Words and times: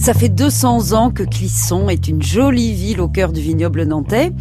Ça 0.00 0.14
fait 0.14 0.30
200 0.30 0.92
ans 0.94 1.10
que 1.10 1.22
Clisson 1.22 1.90
est 1.90 2.08
une 2.08 2.22
jolie 2.22 2.72
ville 2.72 3.02
au 3.02 3.08
cœur 3.08 3.32
du 3.32 3.42
vignoble 3.42 3.82
nantais. 3.82 4.32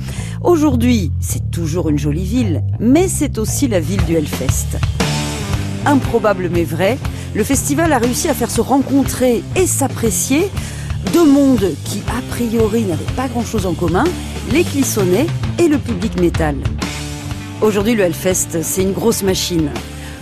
Aujourd'hui, 0.41 1.11
c'est 1.19 1.51
toujours 1.51 1.89
une 1.89 1.99
jolie 1.99 2.23
ville, 2.23 2.63
mais 2.79 3.09
c'est 3.09 3.37
aussi 3.37 3.67
la 3.67 3.81
ville 3.81 4.03
du 4.05 4.15
Hellfest. 4.15 4.79
Improbable 5.85 6.49
mais 6.49 6.63
vrai, 6.63 6.97
le 7.35 7.43
festival 7.43 7.91
a 7.91 7.97
réussi 7.97 8.29
à 8.29 8.33
faire 8.33 8.49
se 8.49 8.61
rencontrer 8.61 9.43
et 9.57 9.67
s'apprécier 9.67 10.49
deux 11.11 11.29
mondes 11.29 11.71
qui, 11.83 12.03
a 12.07 12.21
priori, 12.29 12.83
n'avaient 12.85 13.03
pas 13.17 13.27
grand-chose 13.27 13.65
en 13.65 13.73
commun, 13.73 14.05
les 14.53 14.63
Clissonnais 14.63 15.27
et 15.57 15.67
le 15.67 15.77
public 15.77 16.21
métal. 16.21 16.55
Aujourd'hui, 17.61 17.95
le 17.95 18.03
Hellfest, 18.03 18.61
c'est 18.61 18.83
une 18.83 18.93
grosse 18.93 19.23
machine. 19.23 19.71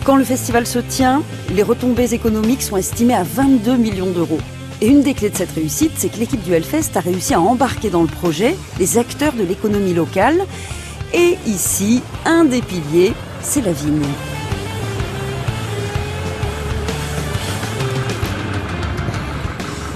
Quand 0.04 0.16
le 0.16 0.24
festival 0.24 0.66
se 0.66 0.80
tient, 0.80 1.22
les 1.54 1.64
retombées 1.64 2.16
économiques 2.16 2.64
sont 2.64 2.78
estimées 2.78 3.14
à 3.14 3.24
22 3.24 3.78
millions 3.78 4.10
d'euros. 4.10 4.40
Et 4.80 4.88
une 4.88 5.02
des 5.02 5.16
clés 5.16 5.32
de 5.32 5.36
cette 5.36 5.52
réussite, 5.54 5.94
c'est 5.96 6.10
que 6.10 6.18
l'équipe 6.18 6.44
du 6.44 6.54
Hellfest 6.54 6.96
a 6.96 7.00
réussi 7.00 7.34
à 7.34 7.42
embarquer 7.42 7.90
dans 7.90 8.04
le 8.04 8.08
projet 8.08 8.56
les 8.78 9.00
acteurs 9.00 9.34
de 9.34 9.42
l'économie 9.44 9.96
locale. 9.96 10.46
Et 11.14 11.38
ici, 11.48 12.04
un 12.26 12.46
des 12.46 12.62
piliers, 12.62 13.14
c'est 13.42 13.62
la 13.62 13.72
vigne. 13.72 14.06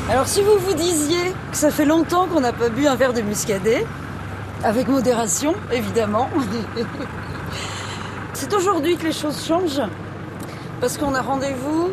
Alors 0.10 0.28
si 0.28 0.42
vous 0.42 0.58
vous 0.58 0.74
disiez 0.74 1.32
que 1.52 1.58
ça 1.58 1.70
fait 1.70 1.86
longtemps 1.86 2.28
qu'on 2.28 2.42
n'a 2.42 2.52
pas 2.52 2.70
bu 2.70 2.88
un 2.88 2.96
verre 2.96 3.14
de 3.14 3.22
muscadet, 3.22 3.86
avec 4.64 4.88
modération 4.88 5.54
évidemment, 5.72 6.28
c'est 8.34 8.54
aujourd'hui 8.54 8.98
que 8.98 9.06
les 9.06 9.14
choses 9.14 9.46
changent, 9.46 9.82
parce 10.82 10.98
qu'on 10.98 11.14
a 11.14 11.22
rendez-vous 11.22 11.92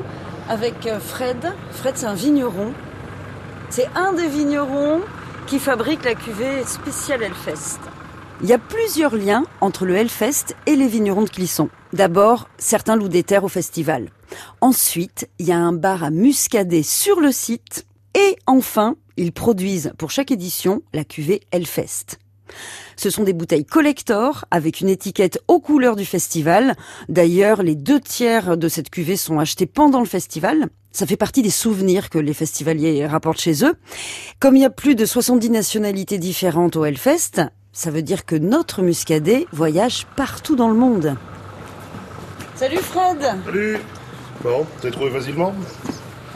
avec 0.49 0.87
euh, 0.87 0.99
Fred. 0.99 1.53
Fred, 1.71 1.97
c'est 1.97 2.07
un 2.07 2.15
vigneron. 2.15 2.73
C'est 3.71 3.89
un 3.95 4.13
des 4.13 4.29
vignerons 4.29 5.01
qui 5.47 5.59
fabrique 5.59 6.05
la 6.05 6.15
cuvée 6.15 6.65
spéciale 6.65 7.23
Hellfest. 7.23 7.79
Il 8.41 8.49
y 8.49 8.53
a 8.53 8.59
plusieurs 8.59 9.17
liens 9.17 9.45
entre 9.61 9.85
le 9.85 9.97
Hellfest 9.97 10.55
et 10.67 10.77
les 10.77 10.87
vignerons 10.87 11.23
de 11.23 11.31
Clisson. 11.31 11.69
D'abord, 11.93 12.49
certains 12.59 12.97
louent 12.97 13.09
des 13.09 13.25
terres 13.25 13.45
au 13.45 13.49
festival. 13.49 14.11
Ensuite, 14.61 15.29
il 15.39 15.47
y 15.47 15.53
a 15.53 15.59
un 15.59 15.73
bar 15.73 16.05
à 16.05 16.11
muscadet 16.11 16.83
sur 16.83 17.21
le 17.21 17.33
site. 17.33 17.87
Et 18.15 18.37
enfin, 18.47 18.97
ils 19.17 19.33
produisent 19.33 19.93
pour 19.99 20.11
chaque 20.11 20.31
édition 20.31 20.83
la 20.93 21.05
cuvée 21.05 21.41
Hellfest. 21.51 22.19
Ce 22.97 23.11
sont 23.11 23.25
des 23.25 23.33
bouteilles 23.33 23.65
collector 23.65 24.45
avec 24.51 24.81
une 24.81 24.89
étiquette 24.89 25.41
aux 25.49 25.61
couleurs 25.61 25.97
du 25.97 26.05
festival. 26.05 26.75
D'ailleurs, 27.09 27.63
les 27.63 27.75
deux 27.75 28.01
tiers 28.01 28.57
de 28.57 28.69
cette 28.69 28.91
cuvée 28.91 29.17
sont 29.17 29.39
achetés 29.39 29.67
pendant 29.67 30.01
le 30.01 30.07
festival. 30.07 30.69
Ça 30.93 31.07
fait 31.07 31.17
partie 31.17 31.43
des 31.43 31.51
souvenirs 31.51 32.11
que 32.11 32.19
les 32.19 32.35
festivaliers 32.35 33.07
rapportent 33.07 33.41
chez 33.41 33.65
eux. 33.65 33.75
Comme 34.41 34.57
il 34.57 34.63
y 34.63 34.65
a 34.65 34.71
plus 34.71 34.95
de 34.95 35.05
70 35.05 35.51
nationalités 35.51 36.19
différentes 36.19 36.77
au 36.77 36.85
Hellfest, 36.85 37.43
ça 37.73 37.91
veut 37.91 38.03
dire 38.03 38.25
que 38.25 38.35
notre 38.35 38.83
muscadet 38.83 39.47
voyage 39.53 40.07
partout 40.17 40.57
dans 40.57 40.69
le 40.69 40.75
monde. 40.75 41.17
Salut 42.57 42.79
Fred 42.79 43.19
Salut 43.45 43.79
Bon, 44.43 44.67
t'as 44.81 44.91
trouvé 44.91 45.11
facilement? 45.11 45.55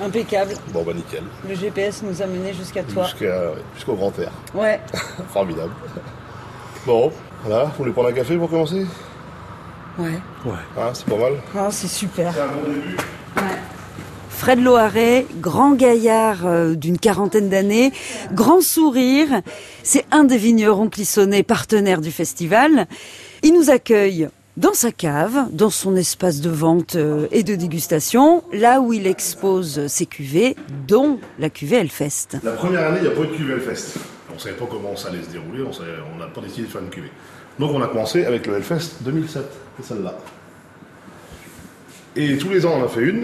Impeccable. 0.03 0.53
Bon 0.73 0.83
bah 0.83 0.93
nickel. 0.95 1.23
Le 1.49 1.55
GPS 1.55 2.03
nous 2.03 2.21
a 2.23 2.27
menés 2.27 2.53
jusqu'à 2.55 2.83
toi. 2.83 3.05
Jusqu'à- 3.05 3.53
Jusqu'au 3.77 3.95
grand 3.95 4.17
air. 4.19 4.33
Ouais. 4.55 4.81
Formidable. 5.33 5.73
Bon, 6.87 7.13
voilà, 7.45 7.65
vous 7.67 7.73
voulez 7.79 7.93
prendre 7.93 8.09
un 8.09 8.13
café 8.13 8.37
pour 8.37 8.51
commencer? 8.51 8.85
Ouais. 9.99 10.11
Hein, 10.47 10.91
c'est 10.95 11.05
pas 11.07 11.17
mal. 11.17 11.33
Ah, 11.57 11.69
c'est 11.71 11.87
super. 11.89 12.33
C'est 12.35 12.41
un 12.41 12.47
bon 12.49 12.63
début. 12.69 12.97
Fred 14.31 14.61
Loiret, 14.61 15.27
grand 15.41 15.73
gaillard 15.75 16.47
euh, 16.47 16.75
d'une 16.75 16.99
quarantaine 16.99 17.49
d'années, 17.49 17.93
grand 18.33 18.61
sourire. 18.61 19.29
C'est 19.85 20.05
un 20.11 20.25
des 20.25 20.37
vignerons 20.39 20.89
clissonnés 20.89 21.45
partenaires 21.45 22.01
du 22.01 22.11
festival. 22.11 22.87
Il 23.45 23.55
nous 23.55 23.71
accueille 23.71 24.29
dans 24.57 24.75
sa 24.75 24.93
cave, 24.93 25.47
dans 25.51 25.71
son 25.71 25.97
espace 25.97 26.41
de 26.41 26.51
vente 26.51 26.97
euh, 26.97 27.27
et 27.31 27.43
de 27.43 27.55
dégustation, 27.55 28.45
là 28.53 28.81
où 28.81 28.93
il 28.93 29.07
expose 29.07 29.87
ses 29.87 30.07
cuvées, 30.07 30.57
dont 30.87 31.19
la 31.39 31.49
cuvée 31.49 31.77
Hellfest. 31.77 32.39
La 32.43 32.53
première 32.53 32.89
année, 32.89 32.99
il 32.99 33.09
n'y 33.09 33.09
a 33.09 33.17
pas 33.17 33.23
eu 33.23 33.29
de 33.29 33.33
cuvée 33.33 33.55
Hellfest. 33.55 33.99
On 34.31 34.35
ne 34.35 34.39
savait 34.39 34.57
pas 34.57 34.67
comment 34.71 34.95
ça 34.95 35.09
allait 35.09 35.23
se 35.23 35.31
dérouler, 35.31 35.63
on 35.63 36.19
n'a 36.19 36.27
pas 36.27 36.41
décidé 36.43 36.63
de 36.63 36.69
faire 36.69 36.83
une 36.83 36.91
cuvée. 36.91 37.11
Donc 37.59 37.73
on 37.75 37.83
a 37.83 37.87
commencé 37.87 38.25
avec 38.25 38.47
le 38.47 38.57
Hellfest 38.57 39.03
2007, 39.03 39.43
c'est 39.79 39.87
celle-là. 39.87 40.15
Et 42.17 42.37
tous 42.37 42.51
les 42.51 42.67
ans, 42.67 42.75
on 42.77 42.83
en 42.83 42.85
a 42.85 42.89
fait 42.89 43.03
une. 43.03 43.23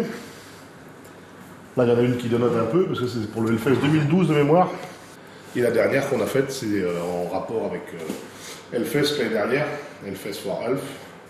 Là, 1.76 1.84
il 1.84 1.88
y 1.88 1.92
en 1.92 1.98
a 1.98 2.02
une 2.02 2.16
qui 2.16 2.28
dénote 2.28 2.56
un 2.56 2.64
peu, 2.64 2.86
parce 2.86 3.00
que 3.00 3.06
c'est 3.06 3.30
pour 3.30 3.42
le 3.42 3.50
Hellfest 3.50 3.76
2012 3.82 4.28
de 4.28 4.34
mémoire. 4.34 4.70
Et 5.54 5.60
la 5.60 5.70
dernière 5.70 6.08
qu'on 6.08 6.20
a 6.22 6.26
faite, 6.26 6.50
c'est 6.50 6.66
euh, 6.66 6.94
en 7.02 7.28
rapport 7.28 7.66
avec 7.66 7.82
euh, 7.94 8.76
Hellfest 8.76 9.18
l'année 9.18 9.34
dernière, 9.34 9.66
Hellfest 10.06 10.40
for 10.42 10.62
Health. 10.62 10.80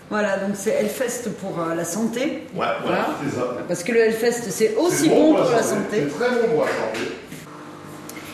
Voilà, 0.09 0.37
donc 0.39 0.51
c'est 0.55 0.71
Hellfest 0.71 1.29
pour 1.39 1.59
euh, 1.61 1.75
la 1.75 1.85
santé. 1.85 2.47
Ouais, 2.55 2.65
voilà, 2.83 3.09
c'est 3.23 3.35
ça. 3.35 3.57
Parce 3.67 3.83
que 3.83 3.91
le 3.91 3.99
Hellfest, 3.99 4.41
c'est 4.43 4.51
C'est 4.51 4.75
aussi 4.75 5.07
bon 5.09 5.35
pour 5.35 5.49
la 5.51 5.61
C'est 5.61 5.69
santé. 5.75 6.07
très 6.07 6.29
bon 6.31 6.47
pour 6.55 6.65
la 6.65 6.71
santé. 6.71 7.11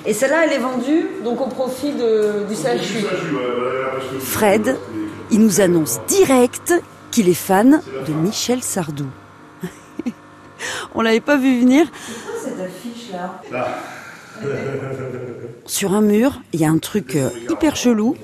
Et 0.06 0.14
celle-là, 0.14 0.46
elle 0.46 0.54
est 0.54 0.60
vendue 0.60 1.06
donc 1.24 1.42
au 1.42 1.48
profit 1.48 1.92
de, 1.94 2.46
du 2.48 2.56
CHU. 2.56 3.04
Fred, 4.22 4.78
il 5.32 5.40
nous 5.42 5.60
annonce 5.62 6.00
direct 6.08 6.74
qu'il 7.12 7.28
est 7.28 7.34
fan 7.34 7.82
de 8.08 8.14
Michel 8.14 8.62
Sardou. 8.64 9.08
On 10.96 11.02
l'avait 11.02 11.20
pas 11.22 11.38
vu 11.38 11.60
venir. 11.60 11.88
cette 12.42 12.60
affiche 12.60 13.12
là 13.12 13.42
Là, 13.52 13.68
Sur 15.66 15.94
un 15.94 16.02
mur, 16.02 16.42
il 16.54 16.60
y 16.60 16.66
a 16.66 16.70
un 16.70 16.78
truc 16.78 17.16
euh, 17.16 17.30
hyper 17.50 17.76
chelou. 17.76 18.16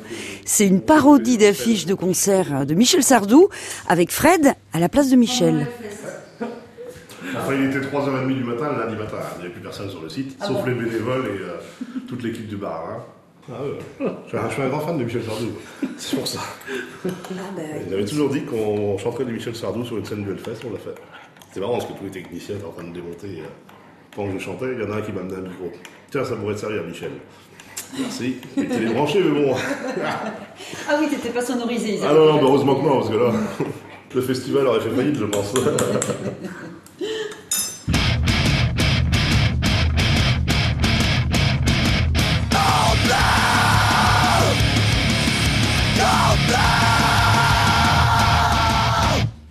C'est 0.45 0.67
une 0.67 0.81
parodie 0.81 1.37
d'affiche 1.37 1.85
de 1.87 1.93
concert 1.95 2.47
euh, 2.61 2.65
de 2.65 2.75
Michel 2.75 3.01
Sardou 3.03 3.49
avec 3.87 4.11
Fred 4.11 4.53
à 4.73 4.79
la 4.79 4.89
place 4.89 5.09
de 5.09 5.15
Michel. 5.15 5.65
enfin, 6.39 7.53
il 7.55 7.65
était 7.65 7.79
3h30 7.79 8.27
du 8.35 8.43
matin, 8.43 8.71
lundi 8.77 8.95
matin. 8.95 9.17
Il 9.35 9.39
n'y 9.39 9.45
avait 9.45 9.53
plus 9.53 9.61
personne 9.61 9.89
sur 9.89 10.01
le 10.01 10.09
site, 10.09 10.37
Ah 10.39 10.47
sauf 10.47 10.65
les 10.67 10.73
bénévoles 10.75 11.25
et 11.25 11.41
euh, 11.41 11.57
toute 12.07 12.21
l'équipe 12.23 12.47
du 12.47 12.57
bar. 12.57 12.85
hein. 12.89 13.03
Ah 13.51 13.63
ouais. 13.63 13.79
je, 14.25 14.29
suis 14.29 14.37
un, 14.37 14.47
je 14.49 14.53
suis 14.53 14.61
un 14.61 14.69
grand 14.69 14.81
fan 14.81 14.99
de 14.99 15.03
Michel 15.03 15.23
Sardou. 15.23 15.47
C'est 15.97 16.15
pour 16.15 16.27
ça. 16.27 16.39
Il 17.87 17.93
avait 17.93 18.05
toujours 18.05 18.29
dit 18.29 18.43
qu'on 18.43 18.99
chanterait 18.99 19.25
du 19.25 19.33
Michel 19.33 19.55
Sardou 19.55 19.83
sur 19.83 19.97
une 19.97 20.05
scène 20.05 20.23
du 20.23 20.29
Hellfest, 20.29 20.59
on 20.69 20.73
l'a 20.73 20.77
fait. 20.79 20.93
C'était 21.47 21.59
marrant 21.61 21.79
parce 21.79 21.85
que 21.91 21.97
tous 21.97 22.03
les 22.05 22.11
techniciens 22.11 22.55
étaient 22.55 22.65
en 22.65 22.71
train 22.71 22.83
de 22.83 22.93
démonter. 22.93 23.41
pendant 24.15 24.31
que 24.31 24.37
je 24.37 24.43
chantais, 24.43 24.67
il 24.73 24.79
y 24.79 24.85
en 24.87 24.91
a 24.93 24.97
un 24.97 25.01
qui 25.01 25.11
m'a 25.11 25.21
amené 25.21 25.37
un 25.37 25.41
micro. 25.41 25.71
Tiens, 26.11 26.25
ça 26.25 26.35
pourrait 26.35 26.55
te 26.55 26.59
servir, 26.59 26.83
Michel. 26.83 27.11
Merci. 27.97 28.35
Il 28.57 28.63
était 28.65 28.79
débranché, 28.79 29.23
mais 29.23 29.45
bon. 29.45 29.55
Ah 30.89 30.97
oui, 30.99 31.07
t'étais 31.09 31.29
pas 31.29 31.41
sonorisé. 31.41 31.99
Ah 32.03 32.13
non, 32.13 32.25
non, 32.25 32.35
bah 32.35 32.41
heureusement 32.43 32.75
que 32.75 32.81
non, 32.85 32.97
parce 32.97 33.09
que 33.09 33.15
là, 33.15 33.31
le 34.15 34.21
festival 34.21 34.67
aurait 34.67 34.81
fait 34.81 34.89
faillite, 34.89 35.17
je 35.17 35.25
pense. 35.25 35.53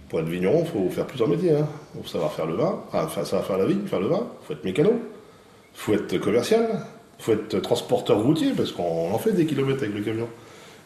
Pour 0.08 0.20
être 0.20 0.26
vigneron, 0.26 0.64
il 0.64 0.70
faut 0.70 0.90
faire 0.90 1.06
plusieurs 1.06 1.28
métiers. 1.28 1.54
Il 1.94 2.02
faut 2.02 2.08
savoir 2.08 2.32
faire 2.32 2.46
le 2.46 2.54
vin, 2.54 2.80
enfin 2.92 3.24
savoir 3.24 3.46
faire 3.46 3.58
la 3.58 3.64
vigne, 3.66 3.86
faire 3.86 4.00
le 4.00 4.08
vin, 4.08 4.26
il 4.42 4.46
faut 4.46 4.52
être 4.52 4.64
mécano, 4.64 4.92
faut 5.74 5.94
être 5.94 6.18
commercial, 6.18 6.84
faut 7.18 7.32
être 7.32 7.58
transporteur 7.60 8.22
routier, 8.22 8.52
parce 8.56 8.72
qu'on 8.72 9.12
en 9.12 9.18
fait 9.18 9.32
des 9.32 9.46
kilomètres 9.46 9.82
avec 9.82 9.94
le 9.94 10.02
camion. 10.02 10.28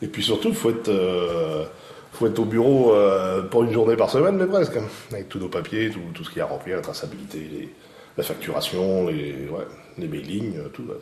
Et 0.03 0.07
puis 0.07 0.23
surtout, 0.23 0.53
faut 0.53 0.71
être, 0.71 0.89
euh, 0.89 1.65
faut 2.13 2.27
être 2.27 2.39
au 2.39 2.45
bureau 2.45 2.95
euh, 2.95 3.43
pour 3.43 3.65
une 3.65 3.73
journée 3.73 3.97
par 3.97 4.11
semaine, 4.11 4.37
mais 4.37 4.47
presque, 4.47 4.77
hein, 4.77 4.87
avec 5.13 5.29
tous 5.29 5.39
nos 5.39 5.49
papiers, 5.49 5.91
tout, 6.15 6.25
ce 6.25 6.29
qu'il 6.29 6.39
y 6.39 6.41
a 6.41 6.45
à 6.45 6.49
remplir, 6.49 6.77
la 6.77 6.83
traçabilité, 6.83 7.71
la 8.17 8.25
facturation, 8.25 9.07
les, 9.09 10.09
mailings, 10.09 10.59
euh, 10.59 10.69
tout. 10.69 10.85
là, 10.87 10.95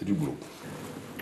c'est- 0.00 0.04
du 0.06 0.12
boulot. 0.14 0.34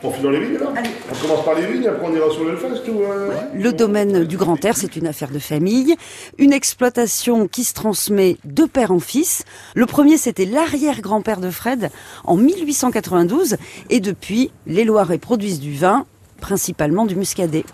On 0.04 0.12
finit 0.12 0.22
dans 0.22 0.30
les 0.30 0.38
vignes 0.38 0.58
là 0.58 0.66
On 1.10 1.26
commence 1.26 1.44
par 1.44 1.54
les 1.56 1.66
vignes, 1.66 1.88
après 1.88 2.06
on 2.06 2.14
ira 2.14 2.30
sur 2.30 2.44
l'Elfest 2.44 2.88
ou 2.88 3.02
euh... 3.02 3.32
Le 3.52 3.72
domaine 3.72 4.24
du 4.26 4.36
Grand 4.36 4.64
Air, 4.64 4.76
c'est 4.76 4.94
une 4.94 5.08
affaire 5.08 5.30
de 5.30 5.40
famille, 5.40 5.96
une 6.38 6.52
exploitation 6.52 7.48
qui 7.48 7.64
se 7.64 7.74
transmet 7.74 8.36
de 8.44 8.64
père 8.64 8.92
en 8.92 9.00
fils. 9.00 9.42
Le 9.74 9.86
premier, 9.86 10.16
c'était 10.16 10.44
l'arrière-grand-père 10.44 11.40
de 11.40 11.50
Fred 11.50 11.90
en 12.22 12.36
1892, 12.36 13.56
et 13.90 13.98
depuis, 13.98 14.52
les 14.68 14.84
Loiret 14.84 15.18
produisent 15.18 15.58
du 15.58 15.74
vin, 15.74 16.06
principalement 16.40 17.04
du 17.04 17.16
muscadet. 17.16 17.64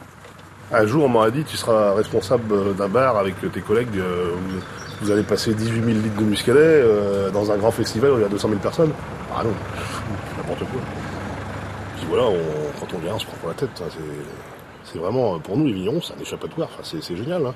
Un 0.73 0.87
jour, 0.87 1.05
on 1.05 1.09
m'a 1.11 1.31
dit, 1.31 1.45
tu 1.45 1.59
seras 1.59 1.93
responsable 1.93 2.75
d'un 2.75 2.89
bar 2.89 3.19
avec 3.19 3.35
tes 3.53 3.61
collègues, 3.61 3.99
euh, 3.99 4.31
vous, 4.49 4.61
vous 5.03 5.11
allez 5.11 5.25
passer 5.25 5.53
18 5.53 5.75
000 5.75 5.87
litres 5.99 6.17
de 6.19 6.25
muscadet 6.25 6.59
euh, 6.59 7.31
dans 7.31 7.53
un 7.53 7.59
grand 7.59 7.71
festival 7.71 8.13
où 8.13 8.17
il 8.17 8.23
y 8.23 8.25
a 8.25 8.29
200 8.29 8.49
000 8.49 8.61
personnes. 8.63 8.93
Ah 9.37 9.43
non, 9.45 9.51
n'importe 10.49 10.71
quoi 10.71 10.81
voilà, 12.09 12.25
quand 12.81 12.87
on 12.95 12.99
vient, 12.99 13.15
on 13.15 13.19
se 13.19 13.27
prend 13.27 13.37
pas 13.37 13.49
la 13.49 13.55
tête. 13.55 13.83
C'est 14.85 14.99
vraiment, 14.99 15.39
pour 15.39 15.57
nous, 15.57 15.67
les 15.67 15.73
Vignons, 15.73 16.01
c'est 16.03 16.15
un 16.15 16.21
échappatoire. 16.21 16.69
Enfin, 16.73 16.99
c'est 17.01 17.17
génial. 17.17 17.47
Hein. 17.47 17.55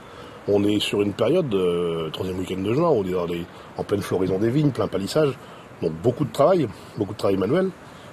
On 0.48 0.64
est 0.64 0.80
sur 0.80 1.02
une 1.02 1.12
période, 1.12 1.52
euh, 1.54 2.08
troisième 2.10 2.38
week-end 2.38 2.60
de 2.60 2.72
juin, 2.72 2.88
on 2.88 3.04
est 3.04 3.10
dans 3.10 3.26
les, 3.26 3.44
en 3.76 3.84
pleine 3.84 4.00
floraison 4.00 4.38
des 4.38 4.48
vignes, 4.48 4.70
plein 4.70 4.88
palissage. 4.88 5.34
Donc 5.82 5.92
beaucoup 6.02 6.24
de 6.24 6.32
travail, 6.32 6.66
beaucoup 6.96 7.12
de 7.12 7.18
travail 7.18 7.36
manuel. 7.36 7.70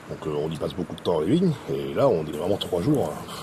Donc 0.10 0.28
euh, 0.28 0.36
on 0.38 0.50
y 0.52 0.58
passe 0.58 0.74
beaucoup 0.74 0.96
de 0.96 1.02
temps 1.02 1.22
les 1.22 1.28
vignes. 1.28 1.54
Et 1.74 1.94
là, 1.94 2.08
on 2.10 2.26
est 2.26 2.36
vraiment 2.36 2.58
trois 2.58 2.82
jours. 2.82 3.10
Hein. 3.14 3.34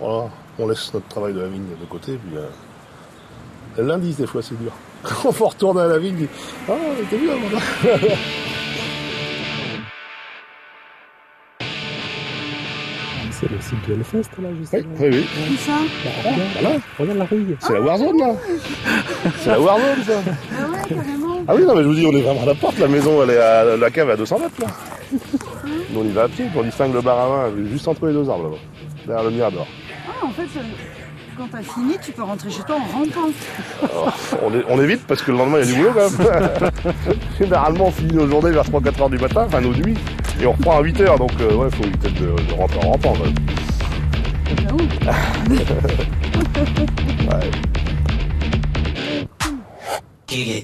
Voilà, 0.00 0.30
on 0.58 0.66
laisse 0.66 0.92
notre 0.92 1.06
travail 1.06 1.34
de 1.34 1.40
la 1.40 1.46
vigne 1.48 1.68
de 1.80 1.86
côté. 1.86 2.18
Puis, 2.18 2.36
euh, 2.36 3.82
lundi, 3.82 4.12
des 4.14 4.26
fois, 4.26 4.42
c'est 4.42 4.58
dur. 4.58 4.72
On 5.24 5.32
faut 5.32 5.46
retourner 5.46 5.82
à 5.82 5.86
la 5.86 5.98
vigne, 5.98 6.26
ah, 6.68 6.72
t'es 7.10 7.18
bien, 7.18 7.32
C'est 13.42 13.50
le 13.50 13.60
site 13.60 13.88
de 13.88 13.94
Hellfest, 13.94 14.40
là. 14.40 14.48
Oui, 14.52 14.86
oui, 15.00 15.08
oui. 15.10 15.26
Où 15.50 15.56
ça 15.56 15.72
bah, 16.62 16.70
regarde, 16.96 17.18
la 17.18 17.24
rouille. 17.24 17.56
C'est 17.58 17.72
la 17.72 17.80
Warzone, 17.80 18.18
là. 18.18 18.34
C'est 19.40 19.50
la 19.50 19.60
Warzone, 19.60 20.04
ça. 20.06 20.12
Ah 20.24 20.70
ouais, 20.70 20.78
carrément. 20.88 21.42
Ah 21.48 21.54
oui, 21.56 21.64
non, 21.64 21.74
mais 21.74 21.82
je 21.82 21.88
vous 21.88 21.94
dis, 21.94 22.06
on 22.06 22.12
est 22.12 22.22
vraiment 22.22 22.42
à 22.42 22.46
la 22.46 22.54
porte. 22.54 22.78
La 22.78 22.86
maison, 22.86 23.20
elle 23.24 23.30
est 23.30 23.38
à 23.38 23.76
la 23.76 23.90
cave 23.90 24.10
à 24.10 24.16
200 24.16 24.38
mètres, 24.38 24.60
là. 24.60 24.68
Nous, 25.90 26.00
on 26.00 26.04
y 26.04 26.12
va 26.12 26.22
à 26.22 26.28
pied, 26.28 26.44
on 26.54 26.62
distingue 26.62 26.94
le 26.94 27.00
bar 27.00 27.18
à 27.18 27.48
vin 27.48 27.52
juste 27.68 27.88
entre 27.88 28.06
les 28.06 28.12
deux 28.12 28.30
arbres, 28.30 28.44
là-bas. 28.44 28.56
Derrière 29.06 29.24
le 29.24 29.30
mirador. 29.30 29.66
Ah, 30.06 30.26
en 30.26 30.30
fait, 30.30 30.60
quand 31.36 31.48
t'as 31.50 31.62
fini, 31.62 31.96
tu 32.00 32.12
peux 32.12 32.22
rentrer 32.22 32.48
chez 32.48 32.62
toi 32.62 32.76
en 32.76 32.96
rampant. 32.96 33.30
on, 34.44 34.54
est, 34.54 34.64
on, 34.68 34.80
évite 34.80 35.04
parce 35.08 35.20
que 35.20 35.32
le 35.32 35.38
lendemain, 35.38 35.58
il 35.62 35.68
y 35.68 35.72
a 35.72 35.74
du 35.74 35.80
boulot, 35.80 35.90
quand 35.94 36.30
même. 36.30 36.70
Généralement, 37.40 37.86
on 37.86 37.90
finit 37.90 38.14
nos 38.14 38.28
journées 38.28 38.52
vers 38.52 38.64
3-4 38.64 39.00
heures 39.00 39.10
du 39.10 39.18
matin, 39.18 39.44
enfin 39.46 39.60
nos 39.60 39.74
nuits. 39.74 39.98
Et 40.42 40.46
on 40.46 40.52
reprend 40.52 40.78
à 40.78 40.82
8 40.82 41.00
heures, 41.02 41.18
donc 41.20 41.30
euh, 41.40 41.54
ouais, 41.54 41.70
faut 41.70 41.84
éviter 41.84 42.10
de, 42.10 42.34
de 42.34 42.52
rentrer 42.54 42.78
en 42.84 42.90
rampant. 42.90 43.12
ouais. 43.12 43.32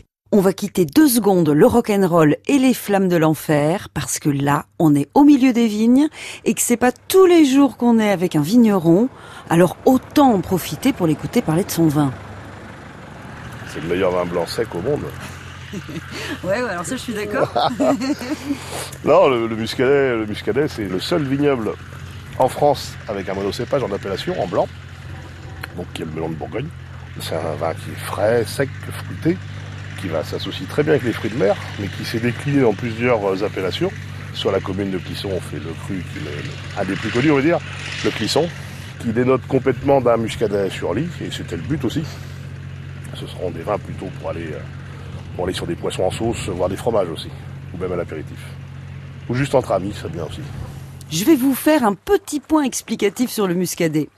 On 0.33 0.41
va 0.41 0.53
quitter 0.53 0.85
deux 0.85 1.07
secondes 1.07 1.49
le 1.49 1.67
rock'n'roll 1.67 2.37
et 2.49 2.59
les 2.59 2.75
flammes 2.75 3.09
de 3.09 3.17
l'enfer 3.17 3.89
parce 3.95 4.19
que 4.19 4.29
là, 4.29 4.67
on 4.81 4.97
est 4.97 5.09
au 5.15 5.23
milieu 5.23 5.53
des 5.53 5.69
vignes 5.69 6.09
et 6.45 6.55
que 6.55 6.61
c'est 6.61 6.77
pas 6.77 6.91
tous 6.91 7.27
les 7.27 7.45
jours 7.45 7.77
qu'on 7.77 8.01
est 8.01 8.11
avec 8.11 8.35
un 8.35 8.43
vigneron. 8.43 9.09
Alors 9.49 9.77
autant 9.85 10.33
en 10.33 10.41
profiter 10.41 10.93
pour 10.93 11.07
l'écouter 11.07 11.41
parler 11.41 11.63
de 11.63 11.71
son 11.71 11.87
vin. 11.87 12.13
C'est 13.73 13.81
le 13.81 13.89
meilleur 13.89 14.11
vin 14.11 14.25
blanc 14.25 14.45
sec 14.47 14.75
au 14.75 14.81
monde. 14.81 15.05
ouais, 16.45 16.55
alors 16.55 16.85
ça 16.85 16.97
je 16.97 17.01
suis 17.01 17.15
d'accord. 17.15 17.71
non, 19.05 19.29
le, 19.29 19.49
muscadet, 19.49 20.17
le 20.17 20.27
muscadet, 20.27 20.69
c'est 20.69 20.85
le 20.85 21.01
seul 21.01 21.25
vignoble 21.25 21.73
en 22.39 22.49
France 22.49 22.95
avec 23.09 23.29
un 23.29 23.35
monocépage 23.35 23.83
en 23.83 23.93
appellation 23.93 24.41
en 24.41 24.47
blanc, 24.47 24.69
donc 25.77 25.87
qui 25.93 26.03
est 26.03 26.05
le 26.05 26.13
melon 26.13 26.29
de 26.31 26.35
Bourgogne. 26.35 26.69
C'est 27.21 27.35
un 27.35 27.55
vin 27.59 27.75
qui 27.75 27.91
est 27.91 28.05
frais, 28.05 28.45
sec, 28.47 28.69
fruité, 28.93 29.37
qui 30.01 30.09
va 30.09 30.23
s'associer 30.23 30.67
très 30.67 30.83
bien 30.83 30.93
avec 30.93 31.05
les 31.05 31.13
fruits 31.13 31.31
de 31.31 31.37
mer, 31.37 31.57
mais 31.81 31.89
qui 31.89 32.05
s'est 32.05 32.21
décliné 32.21 32.61
dans 32.61 32.75
plusieurs 32.75 33.43
appellations. 33.43 33.91
Sur 34.35 34.53
la 34.53 34.61
commune 34.61 34.93
de 34.93 34.99
Clisson, 34.99 35.31
on 35.33 35.41
fait 35.41 35.57
le 35.57 35.73
cru, 35.85 36.05
qui 36.13 36.19
est 36.19 36.81
un 36.81 36.85
des 36.85 36.95
plus 36.95 37.11
connus, 37.11 37.33
on 37.33 37.37
va 37.37 37.43
dire, 37.43 37.59
le 38.05 38.11
Clisson, 38.11 38.49
qui 39.01 39.09
dénote 39.09 39.45
complètement 39.49 40.01
d'un 40.01 40.17
muscadet 40.17 40.71
sur 40.71 40.95
lit, 40.95 41.09
et 41.21 41.31
c'était 41.33 41.57
le 41.57 41.63
but 41.63 41.85
aussi. 41.85 42.05
Ce 43.15 43.27
seront 43.27 43.51
des 43.51 43.63
vins 43.63 43.79
plutôt 43.79 44.07
pour 44.21 44.31
aller 44.31 44.47
euh, 44.53 44.61
pour 45.39 45.45
aller 45.45 45.55
sur 45.55 45.69
des 45.69 45.77
poissons 45.77 46.03
en 46.03 46.11
sauce, 46.11 46.49
voire 46.49 46.69
des 46.69 46.75
fromages 46.75 47.09
aussi, 47.11 47.29
ou 47.73 47.79
même 47.79 47.93
à 47.93 47.95
l'apéritif. 47.95 48.41
Ou 49.31 49.35
juste 49.35 49.55
entre 49.55 49.71
amis, 49.71 49.95
ça 49.95 50.09
bien 50.09 50.25
aussi. 50.25 50.41
Je 51.13 51.25
vais 51.25 51.37
vous 51.37 51.55
faire 51.55 51.85
un 51.85 51.95
petit 51.95 52.41
point 52.41 52.65
explicatif 52.65 53.31
sur 53.31 53.47
le 53.47 53.55
muscadet. 53.55 54.09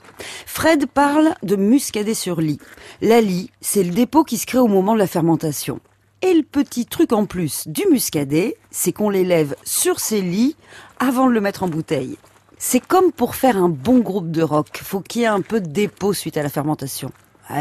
Fred 0.47 0.87
parle 0.87 1.35
de 1.43 1.57
muscadet 1.57 2.15
sur 2.15 2.41
lit. 2.41 2.59
La 3.03 3.21
lit, 3.21 3.51
c'est 3.61 3.83
le 3.83 3.91
dépôt 3.91 4.25
qui 4.25 4.39
se 4.39 4.47
crée 4.47 4.61
au 4.61 4.67
moment 4.67 4.95
de 4.95 4.99
la 4.99 5.07
fermentation. 5.07 5.81
Et 6.23 6.33
le 6.33 6.43
petit 6.43 6.87
truc 6.87 7.13
en 7.13 7.27
plus 7.27 7.69
du 7.69 7.83
muscadet, 7.91 8.57
c'est 8.71 8.93
qu'on 8.93 9.11
l'élève 9.11 9.55
sur 9.63 10.01
ses 10.01 10.23
lits 10.23 10.57
avant 11.01 11.27
de 11.27 11.33
le 11.33 11.43
mettre 11.43 11.65
en 11.65 11.69
bouteille. 11.69 12.17
C'est 12.57 12.81
comme 12.81 13.13
pour 13.13 13.35
faire 13.35 13.59
un 13.59 13.69
bon 13.69 13.99
groupe 13.99 14.31
de 14.31 14.43
rock. 14.43 14.81
Faut 14.83 15.01
qu'il 15.01 15.21
y 15.21 15.25
ait 15.25 15.29
un 15.29 15.43
peu 15.43 15.61
de 15.61 15.69
dépôt 15.69 16.15
suite 16.15 16.39
à 16.39 16.43
la 16.43 16.49
fermentation. 16.49 17.13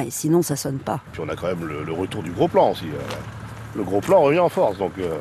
sinon, 0.10 0.44
ça 0.44 0.56
sonne 0.56 0.80
pas. 0.80 1.02
Puis 1.12 1.22
on 1.26 1.28
a 1.28 1.36
quand 1.36 1.48
même 1.48 1.66
le, 1.66 1.92
retour 1.92 2.24
du 2.24 2.32
gros 2.32 2.48
plan 2.48 2.72
aussi. 2.72 2.86
Euh 2.86 3.39
le 3.76 3.84
gros 3.84 4.02
plan 4.02 4.22
revient 4.22 4.40
en 4.40 4.50
force. 4.50 4.78
Donc, 4.78 4.94
euh, 5.00 5.18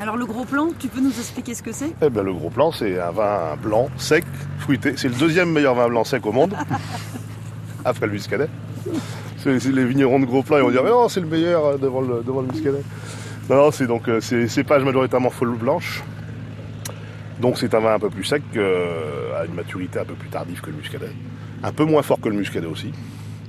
Alors 0.00 0.16
le 0.16 0.26
gros 0.26 0.44
plan, 0.44 0.68
tu 0.78 0.88
peux 0.88 1.00
nous 1.00 1.10
expliquer 1.18 1.54
ce 1.54 1.62
que 1.62 1.72
c'est? 1.72 1.92
Eh 2.02 2.10
ben, 2.10 2.22
Le 2.22 2.32
gros 2.32 2.50
plan, 2.50 2.72
c'est 2.72 3.00
un 3.00 3.10
vin 3.10 3.56
blanc, 3.62 3.88
sec, 3.96 4.24
fruité. 4.58 4.94
C'est 4.96 5.08
le 5.08 5.14
deuxième 5.14 5.50
meilleur 5.50 5.74
vin 5.74 5.88
blanc 5.88 6.04
sec 6.04 6.24
au 6.26 6.32
monde, 6.32 6.54
après 7.84 8.06
le 8.06 8.12
muscadet. 8.12 8.48
Les 9.44 9.84
vignerons 9.84 10.18
de 10.18 10.24
gros 10.26 10.42
plan, 10.42 10.56
ils 10.58 10.62
vont 10.62 10.70
dire 10.70 10.82
mais 10.82 10.90
non, 10.90 11.08
c'est 11.08 11.20
le 11.20 11.26
meilleur 11.26 11.64
euh, 11.64 11.76
devant 11.78 12.00
le, 12.00 12.22
devant 12.24 12.40
le 12.40 12.48
muscadet. 12.48 12.82
Non, 13.48 13.70
c'est 13.70 13.86
donc 13.86 14.08
euh, 14.08 14.20
c'est 14.20 14.48
cépage 14.48 14.82
majoritairement 14.82 15.30
folle 15.30 15.56
blanche. 15.56 16.02
Donc 17.40 17.56
c'est 17.58 17.72
un 17.74 17.80
vin 17.80 17.94
un 17.94 17.98
peu 17.98 18.10
plus 18.10 18.24
sec, 18.24 18.42
à 18.56 19.44
une 19.44 19.54
maturité 19.54 20.00
un 20.00 20.04
peu 20.04 20.14
plus 20.14 20.28
tardive 20.28 20.60
que 20.60 20.70
le 20.70 20.76
muscadet. 20.76 21.10
Un 21.62 21.72
peu 21.72 21.84
moins 21.84 22.02
fort 22.02 22.20
que 22.20 22.28
le 22.28 22.34
muscadet 22.34 22.66
aussi. 22.66 22.92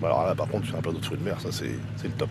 Alors 0.03 0.25
là, 0.27 0.35
par 0.35 0.47
contre, 0.47 0.67
c'est 0.69 0.77
un 0.77 0.81
peu 0.81 0.91
d'autres 0.91 1.05
fruits 1.05 1.17
de 1.17 1.23
mer, 1.23 1.37
ça 1.41 1.49
c'est, 1.51 1.71
c'est 1.95 2.07
le 2.07 2.13
top. 2.13 2.29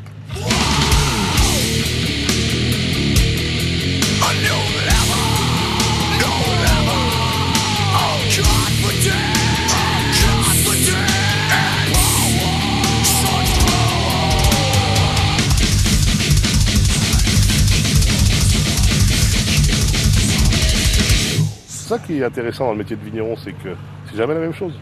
Ça 21.86 21.98
qui 22.00 22.18
est 22.18 22.24
intéressant 22.24 22.64
dans 22.64 22.72
le 22.72 22.78
métier 22.78 22.96
de 22.96 23.04
vigneron, 23.04 23.36
c'est 23.36 23.52
que 23.52 23.68
c'est 24.10 24.16
jamais 24.16 24.34
la 24.34 24.40
même 24.40 24.54
chose. 24.54 24.74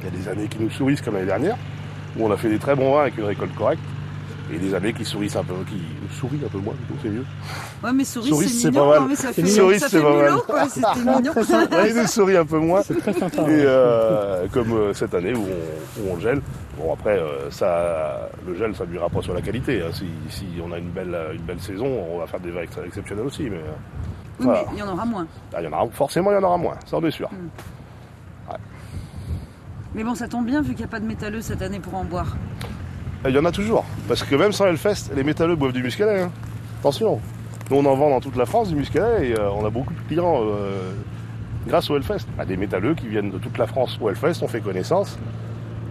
Il 0.00 0.04
y 0.04 0.08
a 0.08 0.10
des 0.16 0.28
années 0.28 0.46
qui 0.46 0.58
nous 0.60 0.70
sourient 0.70 0.96
comme 0.96 1.14
l'année 1.14 1.26
dernière, 1.26 1.56
où 2.16 2.24
on 2.24 2.30
a 2.30 2.36
fait 2.36 2.48
des 2.48 2.58
très 2.58 2.76
bons 2.76 2.94
vins 2.94 3.02
avec 3.02 3.18
une 3.18 3.24
récolte 3.24 3.54
correcte, 3.56 3.82
et 4.50 4.58
des 4.58 4.74
abeilles 4.74 4.94
qui 4.94 5.04
sourient 5.04 5.36
un 5.36 5.44
peu, 5.44 5.54
qui 5.68 6.16
sourient 6.16 6.44
un 6.44 6.48
peu 6.48 6.58
moins, 6.58 6.74
c'est 7.02 7.08
mieux. 7.08 7.24
Ouais, 7.82 7.92
mais 7.92 8.04
souris, 8.04 8.48
c'est 8.48 8.68
mignon. 8.68 8.90
Pas 8.90 9.00
mal. 9.00 9.08
mais 9.08 9.14
ça 9.14 9.32
fait, 9.32 9.46
souris, 9.46 9.80
c'est 9.80 10.02
pas 10.02 10.16
mal. 10.16 10.34
quoi. 10.46 10.68
C'était 10.68 10.86
mignon. 10.98 11.32
ouais, 11.72 11.92
des 11.92 12.06
souris 12.06 12.36
un 12.36 12.44
peu 12.44 12.58
moins. 12.58 12.82
C'est 12.82 12.98
très 12.98 13.12
sympa. 13.12 13.42
Et 13.42 13.64
euh, 13.64 14.46
comme 14.52 14.72
euh, 14.72 14.94
cette 14.94 15.14
année 15.14 15.34
où 15.34 15.44
on, 15.44 16.02
où 16.02 16.14
on, 16.14 16.20
gèle. 16.20 16.40
Bon, 16.78 16.92
après, 16.92 17.18
euh, 17.18 17.50
ça, 17.50 18.28
le 18.46 18.54
gel, 18.54 18.74
ça 18.74 18.84
ne 18.84 18.90
nuira 18.90 19.08
pas 19.08 19.22
sur 19.22 19.34
la 19.34 19.42
qualité. 19.42 19.82
Hein. 19.82 19.90
Si, 19.92 20.06
si, 20.28 20.46
on 20.64 20.72
a 20.72 20.78
une 20.78 20.90
belle, 20.90 21.16
une 21.34 21.42
belle 21.42 21.60
saison, 21.60 21.86
on 21.86 22.18
va 22.18 22.26
faire 22.26 22.40
des 22.40 22.50
vins 22.50 22.62
exceptionnels 22.62 23.26
aussi. 23.26 23.44
Mais, 23.44 23.56
euh, 23.56 23.72
oui, 24.40 24.46
voilà. 24.46 24.62
mais 24.66 24.68
il 24.74 24.78
y 24.78 24.82
en 24.82 24.92
aura 24.92 25.04
moins. 25.04 25.26
Ah, 25.54 25.60
il 25.60 25.64
y 25.64 25.68
en 25.68 25.72
aura, 25.72 25.88
forcément, 25.92 26.30
il 26.30 26.34
y 26.34 26.38
en 26.38 26.42
aura 26.42 26.56
moins, 26.56 26.76
ça 26.86 26.96
en 26.96 27.04
est 27.04 27.10
sûr. 27.10 27.30
Mm. 27.30 28.50
Ouais. 28.50 28.58
Mais 29.94 30.04
bon, 30.04 30.14
ça 30.14 30.28
tombe 30.28 30.46
bien 30.46 30.62
vu 30.62 30.70
qu'il 30.70 30.78
n'y 30.78 30.84
a 30.84 30.88
pas 30.88 31.00
de 31.00 31.06
métalleux 31.06 31.42
cette 31.42 31.62
année 31.62 31.80
pour 31.80 31.94
en 31.94 32.04
boire. 32.04 32.36
Il 33.28 33.34
y 33.34 33.38
en 33.38 33.44
a 33.44 33.52
toujours. 33.52 33.84
Parce 34.08 34.24
que 34.24 34.34
même 34.34 34.52
sans 34.52 34.66
Hellfest, 34.66 35.14
les 35.14 35.22
métalleux 35.22 35.54
boivent 35.54 35.72
du 35.72 35.82
muscadet. 35.82 36.22
Hein. 36.22 36.32
Attention. 36.80 37.20
Nous, 37.70 37.76
on 37.76 37.84
en 37.84 37.94
vend 37.94 38.10
dans 38.10 38.20
toute 38.20 38.36
la 38.36 38.46
France 38.46 38.68
du 38.68 38.74
muscadet 38.74 39.28
et 39.28 39.38
euh, 39.38 39.48
on 39.52 39.64
a 39.64 39.70
beaucoup 39.70 39.94
de 39.94 40.00
clients 40.08 40.40
euh, 40.42 40.92
grâce 41.68 41.88
au 41.88 41.96
Hellfest. 41.96 42.26
Bah, 42.36 42.44
des 42.44 42.56
métalleux 42.56 42.94
qui 42.94 43.06
viennent 43.06 43.30
de 43.30 43.38
toute 43.38 43.56
la 43.58 43.68
France 43.68 43.96
au 44.00 44.08
Hellfest, 44.08 44.42
on 44.42 44.48
fait 44.48 44.60
connaissance. 44.60 45.18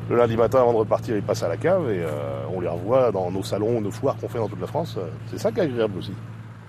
Le 0.10 0.18
lundi 0.18 0.36
matin, 0.36 0.60
avant 0.60 0.74
de 0.74 0.80
repartir, 0.80 1.16
ils 1.16 1.24
passent 1.24 1.44
à 1.44 1.48
la 1.48 1.56
cave 1.56 1.90
et 1.90 2.00
euh, 2.00 2.44
on 2.54 2.60
les 2.60 2.68
revoit 2.68 3.14
dans 3.14 3.32
nos 3.32 3.44
salons, 3.44 3.80
nos 3.80 3.92
foires 3.92 4.18
qu'on 4.18 4.28
fait 4.28 4.40
dans 4.40 4.50
toute 4.50 4.60
la 4.60 4.68
France. 4.68 4.98
C'est 5.30 5.40
ça 5.40 5.54
qui 5.54 5.60
est 5.60 5.64
agréable 5.64 6.00
aussi. 6.00 6.12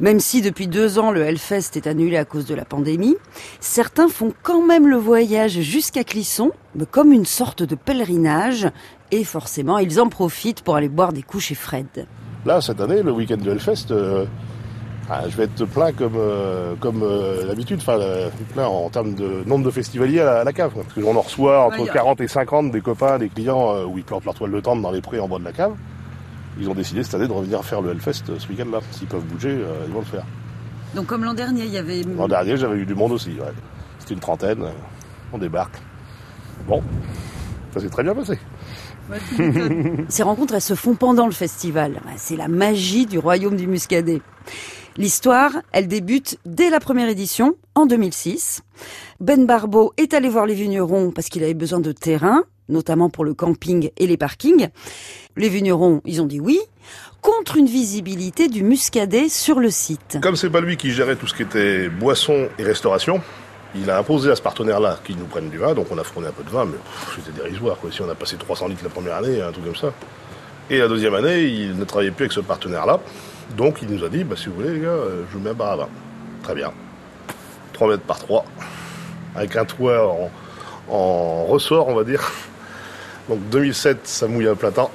Même 0.01 0.21
si 0.21 0.41
depuis 0.41 0.69
deux 0.69 0.99
ans 0.99 1.11
le 1.11 1.23
Hellfest 1.23 1.77
est 1.77 1.87
annulé 1.87 2.17
à 2.17 2.25
cause 2.25 2.47
de 2.47 2.55
la 2.55 2.65
pandémie, 2.65 3.17
certains 3.61 4.09
font 4.09 4.33
quand 4.43 4.65
même 4.67 4.89
le 4.89 4.97
voyage 4.97 5.61
jusqu'à 5.61 6.03
Clisson, 6.03 6.51
comme 6.91 7.13
une 7.13 7.27
sorte 7.27 7.63
de 7.63 7.75
pèlerinage, 7.75 8.69
et 9.13 9.23
forcément 9.25 9.79
ils 9.79 10.01
en 10.01 10.09
profitent 10.09 10.63
pour 10.63 10.75
aller 10.75 10.89
boire 10.89 11.13
des 11.13 11.23
coups 11.23 11.45
chez 11.45 11.55
Fred. 11.55 11.87
Là, 12.45 12.61
cette 12.61 12.81
année, 12.81 13.03
le 13.05 13.13
week-end 13.13 13.37
du 13.37 13.49
Hellfest, 13.51 13.93
euh, 13.93 14.25
Ah, 15.11 15.23
je 15.29 15.37
vais 15.37 15.45
être 15.45 15.65
plein 15.67 15.93
comme, 15.93 16.15
euh, 16.17 16.75
comme 16.81 17.03
euh, 17.03 17.47
d'habitude, 17.47 17.79
enfin 17.81 17.99
euh, 18.01 18.29
plein 18.55 18.67
en 18.67 18.89
termes 18.89 19.15
de 19.15 19.43
nombre 19.47 19.65
de 19.65 19.71
festivaliers 19.71 20.21
à 20.21 20.25
la, 20.25 20.41
à 20.41 20.45
la 20.45 20.53
cave. 20.53 20.73
Parce 20.75 20.95
qu'on 20.95 21.17
en 21.17 21.21
reçoit 21.21 21.65
entre 21.67 21.79
Ouais, 21.81 21.87
y 21.87 21.91
a- 21.91 21.93
40 21.93 22.21
et 22.21 22.29
50 22.29 22.71
des 22.73 22.81
copains, 22.81 23.19
des 23.19 23.29
clients 23.29 23.75
euh, 23.75 23.85
où 23.85 23.99
ils 23.99 24.05
plantent 24.05 24.25
leur 24.25 24.35
toile 24.35 24.53
de 24.53 24.61
tente 24.61 24.81
dans 24.83 24.91
les 24.91 25.01
prés 25.03 25.21
en 25.21 25.29
bas 25.29 25.39
de 25.39 25.45
la 25.45 25.53
cave. 25.53 25.75
Ils 26.59 26.69
ont 26.69 26.75
décidé 26.75 27.03
cette 27.03 27.15
année 27.15 27.29
de 27.29 27.33
revenir 27.33 27.65
faire 27.65 27.81
le 27.83 27.91
Hellfest 27.91 28.25
ce 28.39 28.49
week-end-là. 28.49 28.81
S'ils 28.93 29.07
peuvent 29.09 29.25
bouger, 29.25 29.51
euh, 29.51 29.85
ils 29.87 29.93
vont 29.93 30.01
le 30.01 30.07
faire. 30.07 30.25
Donc 30.95 31.07
comme 31.07 31.25
l'an 31.25 31.35
dernier, 31.35 31.65
il 31.65 31.71
y 31.73 31.79
avait... 31.79 32.03
L'an 32.03 32.29
dernier, 32.29 32.57
j'avais 32.57 32.77
eu 32.77 32.87
du 32.87 32.95
monde 32.95 33.13
aussi. 33.13 33.31
ouais. 33.31 33.53
C'était 33.99 34.15
une 34.15 34.21
trentaine. 34.21 34.65
On 35.33 35.39
débarque. 35.39 35.77
Bon, 36.69 36.83
ça 37.75 37.81
s'est 37.81 37.89
très 37.91 38.03
bien 38.03 38.15
passé. 38.15 38.39
Ces 40.09 40.23
rencontres, 40.23 40.61
se 40.61 40.75
font 40.75 40.95
pendant 40.95 41.27
le 41.27 41.33
festival. 41.33 42.01
C'est 42.17 42.37
la 42.37 42.49
magie 42.49 43.07
du 43.07 43.19
royaume 43.19 43.57
du 43.57 43.67
Muscadet. 43.67 44.21
L'histoire, 44.99 45.53
elle 45.73 45.89
débute 45.89 46.39
dès 46.45 46.69
la 46.69 46.79
première 46.79 47.09
édition, 47.09 47.57
en 47.75 47.87
2006. 47.87 48.63
Ben 49.21 49.47
Barbeau 49.47 49.95
est 49.97 50.13
allé 50.13 50.29
voir 50.29 50.45
les 50.45 50.55
vignerons 50.55 51.11
parce 51.11 51.29
qu'il 51.29 51.43
avait 51.43 51.55
besoin 51.55 51.81
de 51.81 51.93
terrain, 51.93 52.45
notamment 52.69 53.09
pour 53.09 53.25
le 53.25 53.33
camping 53.33 53.91
et 53.97 54.07
les 54.07 54.19
parkings. 54.19 54.69
Les 55.37 55.49
vignerons, 55.49 56.03
ils 56.05 56.21
ont 56.21 56.27
dit 56.27 56.41
oui, 56.41 56.61
contre 57.23 57.57
une 57.57 57.67
visibilité 57.67 58.49
du 58.49 58.63
Muscadet 58.63 59.31
sur 59.31 59.61
le 59.61 59.71
site. 59.71 60.19
Comme 60.23 60.37
c'est 60.37 60.51
pas 60.51 60.61
lui 60.61 60.77
qui 60.77 60.91
gérait 60.91 61.17
tout 61.17 61.27
ce 61.27 61.35
qui 61.35 61.43
était 61.43 61.89
boisson 61.89 62.49
et 62.59 62.63
restauration, 62.63 63.23
il 63.75 63.91
a 63.91 63.99
imposé 63.99 64.31
à 64.31 64.37
ce 64.37 64.43
partenaire-là 64.43 64.99
qu'il 65.05 65.17
nous 65.17 65.25
prenne 65.27 65.49
du 65.49 65.59
vin, 65.59 65.75
donc 65.75 65.87
on 65.91 65.99
a 65.99 66.05
fourni 66.05 66.29
un 66.29 66.33
peu 66.33 66.43
de 66.43 66.51
vin, 66.51 66.65
mais 66.65 66.79
c'était 67.17 67.43
dérisoire. 67.43 67.77
Quoi. 67.79 67.91
Si 67.91 68.03
on 68.03 68.09
a 68.11 68.15
passé 68.15 68.37
300 68.37 68.69
litres 68.69 68.85
la 68.85 68.91
première 68.91 69.17
année, 69.17 69.41
un 69.41 69.51
truc 69.53 69.65
comme 69.65 69.77
ça. 69.77 69.93
Et 70.71 70.79
la 70.79 70.89
deuxième 70.89 71.15
année, 71.15 71.43
il 71.43 71.77
ne 71.77 71.85
travaillait 71.85 72.11
plus 72.11 72.25
avec 72.25 72.33
ce 72.33 72.41
partenaire-là, 72.41 73.01
donc 73.57 73.79
il 73.83 73.89
nous 73.89 74.05
a 74.05 74.09
dit, 74.09 74.25
bah, 74.25 74.37
si 74.37 74.47
vous 74.47 74.55
voulez 74.55 74.75
les 74.75 74.81
gars, 74.81 74.89
euh, 74.89 75.23
je 75.31 75.37
vous 75.37 75.43
mets 75.43 75.51
un 75.51 75.55
bar 75.55 75.73
à 75.73 75.77
vin. 75.77 75.89
Très 76.43 76.55
bien. 76.55 76.73
3 77.73 77.89
mètres 77.89 78.03
par 78.03 78.19
3, 78.19 78.45
avec 79.35 79.57
un 79.57 79.65
toit 79.65 80.07
en, 80.07 80.31
en 80.95 81.45
ressort, 81.45 81.89
on 81.89 81.95
va 81.95 82.05
dire. 82.05 82.31
Donc 83.29 83.41
2007, 83.51 84.01
ça 84.05 84.27
mouille 84.27 84.49
à 84.49 84.55
plein 84.55 84.71
temps. 84.71 84.91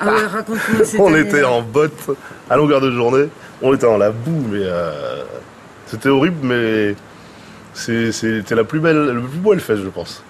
Ah 0.00 0.06
ouais, 0.06 0.26
raconte-moi 0.26 0.84
cette 0.84 1.00
On 1.00 1.14
était 1.14 1.44
en 1.44 1.62
botte 1.62 2.10
à 2.50 2.56
longueur 2.56 2.80
de 2.80 2.90
journée. 2.90 3.28
On 3.60 3.72
était 3.74 3.86
dans 3.86 3.98
la 3.98 4.10
boue, 4.10 4.44
mais 4.50 4.62
euh, 4.62 5.22
c'était 5.86 6.08
horrible, 6.08 6.38
mais 6.42 6.96
c'était 7.74 8.54
la 8.54 8.64
plus 8.64 8.80
belle, 8.80 9.06
le 9.10 9.20
plus 9.20 9.38
beau 9.38 9.52
Hellfest, 9.54 9.76
je 9.82 9.88
pense. 9.88 10.22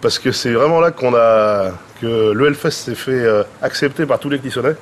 Parce 0.00 0.18
que 0.18 0.32
c'est 0.32 0.52
vraiment 0.52 0.80
là 0.80 0.90
qu'on 0.90 1.14
a 1.14 1.72
que 2.00 2.32
le 2.32 2.46
Hellfest 2.46 2.70
s'est 2.70 2.94
fait 2.94 3.12
euh, 3.24 3.42
accepter 3.62 4.06
par 4.06 4.18
tous 4.18 4.28
les 4.28 4.38
Clissonnais. 4.38 4.74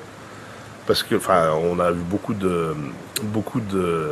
Parce 0.87 1.01
que, 1.03 1.15
enfin, 1.15 1.49
on 1.63 1.79
a 1.79 1.91
eu 1.91 1.95
beaucoup 1.95 2.33
de 2.33 2.75
beaucoup 3.23 3.59
de, 3.59 4.09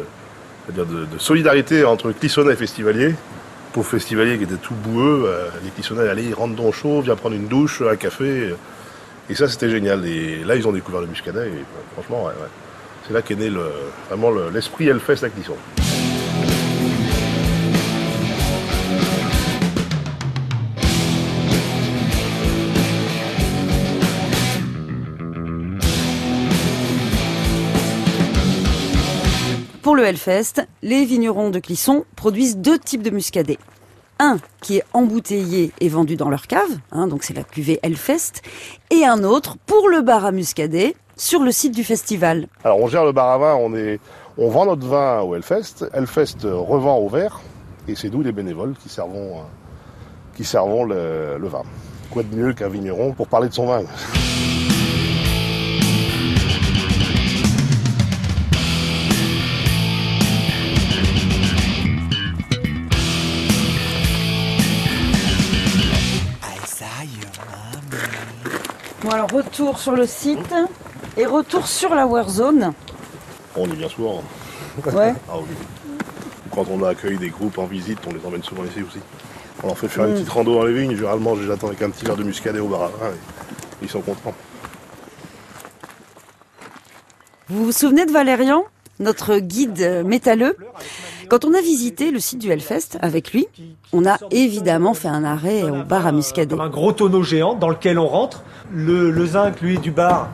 de, 0.74 0.84
de 0.84 1.18
solidarité 1.18 1.84
entre 1.86 2.12
Clissonnais 2.12 2.54
et 2.54 2.56
festivaliers. 2.56 3.14
Pauvres 3.74 3.90
festivaliers 3.90 4.38
qui 4.38 4.44
étaient 4.44 4.56
tout 4.56 4.74
boueux, 4.76 5.24
euh, 5.28 5.50
les 5.64 5.70
Clissonnais 5.72 6.08
allaient, 6.08 6.24
ils 6.24 6.34
rentrent 6.34 6.56
dans 6.56 6.66
le 6.68 6.72
chaud, 6.72 7.02
viens 7.02 7.16
prendre 7.16 7.36
une 7.36 7.48
douche, 7.48 7.82
un 7.82 7.96
café. 7.96 8.56
Et 9.30 9.36
ça, 9.36 9.48
c'était 9.48 9.70
génial. 9.70 10.06
Et 10.06 10.44
là, 10.44 10.56
ils 10.56 10.68
ont 10.68 10.72
découvert 10.72 11.02
le 11.02 11.08
muscadet. 11.08 11.48
Et 11.48 11.52
euh, 11.52 11.64
franchement, 11.94 12.24
ouais, 12.26 12.32
ouais. 12.32 12.48
c'est 13.08 13.14
là 13.14 13.22
qu'est 13.22 13.36
né 13.36 13.50
le, 13.50 13.66
vraiment 14.10 14.32
le- 14.32 14.50
l'esprit 14.54 14.88
Hellfest 14.88 15.24
à 15.26 15.30
Clisson. 15.30 15.56
Pour 29.84 29.98
le 29.98 30.06
Hellfest, 30.06 30.66
les 30.82 31.04
vignerons 31.04 31.50
de 31.50 31.60
Clisson 31.60 32.06
produisent 32.16 32.56
deux 32.56 32.80
types 32.80 33.04
de 33.04 33.10
muscadet. 33.10 33.60
Un 34.18 34.38
qui 34.62 34.78
est 34.78 34.84
embouteillé 34.94 35.74
et 35.82 35.90
vendu 35.90 36.16
dans 36.16 36.30
leur 36.30 36.48
cave, 36.48 36.80
hein, 36.94 37.08
donc 37.08 37.24
c'est 37.24 37.34
la 37.34 37.44
cuvée 37.44 37.82
Hellfest, 37.84 38.44
et 38.92 39.04
un 39.04 39.26
autre 39.26 39.58
pour 39.66 39.90
le 39.90 40.00
bar 40.00 40.24
à 40.24 40.32
muscadet 40.32 40.96
sur 41.18 41.42
le 41.42 41.52
site 41.52 41.76
du 41.76 41.84
festival. 41.84 42.48
Alors, 42.64 42.80
on 42.80 42.88
gère 42.88 43.04
le 43.04 43.12
bar 43.12 43.28
à 43.28 43.38
vin, 43.38 43.56
on, 44.38 44.50
vend 44.50 44.66
notre 44.68 44.88
vin 44.88 45.20
au 45.20 45.36
Hellfest. 45.36 45.86
Hellfest 45.92 46.46
euh, 46.46 46.56
revend 46.56 47.00
au 47.00 47.10
verre. 47.10 47.42
Et 47.90 47.96
c'est 47.96 48.10
nous, 48.10 48.22
les 48.22 48.32
bénévoles, 48.32 48.76
qui 48.82 48.88
servons, 48.88 49.40
euh, 49.40 49.42
qui 50.38 50.46
servons 50.46 50.86
le 50.86 51.48
vin. 51.50 51.64
Quoi 52.10 52.24
de 52.24 52.34
mieux 52.34 52.54
qu'un 52.54 52.70
vigneron 52.70 53.12
pour 53.12 53.28
parler 53.28 53.50
de 53.50 53.54
son 53.54 53.66
vin? 53.66 53.84
Retour 69.34 69.80
sur 69.80 69.94
le 69.94 70.06
site 70.06 70.54
et 71.18 71.26
retour 71.26 71.68
sur 71.68 71.96
la 71.96 72.06
Warzone. 72.06 72.74
On 73.56 73.66
est 73.66 73.76
bien 73.76 73.90
souvent. 73.90 74.24
Ouais. 74.94 75.14
Ah 75.30 75.38
oui. 75.38 75.56
Quand 76.54 76.66
on 76.70 76.84
accueille 76.84 77.18
des 77.18 77.30
groupes 77.30 77.58
en 77.58 77.66
visite, 77.66 77.98
on 78.08 78.14
les 78.14 78.24
emmène 78.26 78.44
souvent 78.44 78.64
ici 78.64 78.84
aussi. 78.84 79.00
On 79.64 79.68
leur 79.68 79.78
fait 79.78 79.88
faire 79.88 80.06
une 80.06 80.14
petite 80.14 80.30
rando 80.30 80.54
dans 80.54 80.66
les 80.66 80.74
vignes. 80.74 80.96
Généralement, 80.96 81.36
je 81.36 81.44
les 81.44 81.52
attends 81.52 81.68
avec 81.68 81.82
un 81.82 81.90
petit 81.90 82.06
verre 82.06 82.16
de 82.16 82.24
muscadet 82.24 82.60
au 82.60 82.68
bar 82.68 82.92
ils 83.82 83.90
sont 83.90 84.02
contents. 84.02 84.34
Vous 87.50 87.66
vous 87.66 87.72
souvenez 87.72 88.06
de 88.06 88.12
Valérian, 88.12 88.64
notre 89.00 89.38
guide 89.40 90.04
métalleux? 90.06 90.56
Quand 91.30 91.46
on 91.46 91.54
a 91.54 91.62
visité 91.62 92.12
le 92.12 92.20
site 92.20 92.40
du 92.40 92.52
Hellfest 92.52 92.98
avec 93.00 93.34
lui, 93.34 93.48
on 93.92 94.06
a 94.06 94.18
évidemment 94.32 94.94
fait 94.94 95.08
un 95.08 95.24
arrêt 95.24 95.64
au 95.64 95.84
bar 95.84 96.08
à 96.08 96.12
muscadet. 96.12 96.56
Un 96.60 96.70
gros 96.70 96.92
tonneau 96.92 97.24
géant 97.24 97.56
dans 97.56 97.70
lequel 97.70 98.00
on 98.00 98.08
rentre. 98.08 98.44
Le, 98.74 99.26
zinc, 99.26 99.62
lui, 99.62 99.78
du 99.78 99.92
bar, 99.92 100.30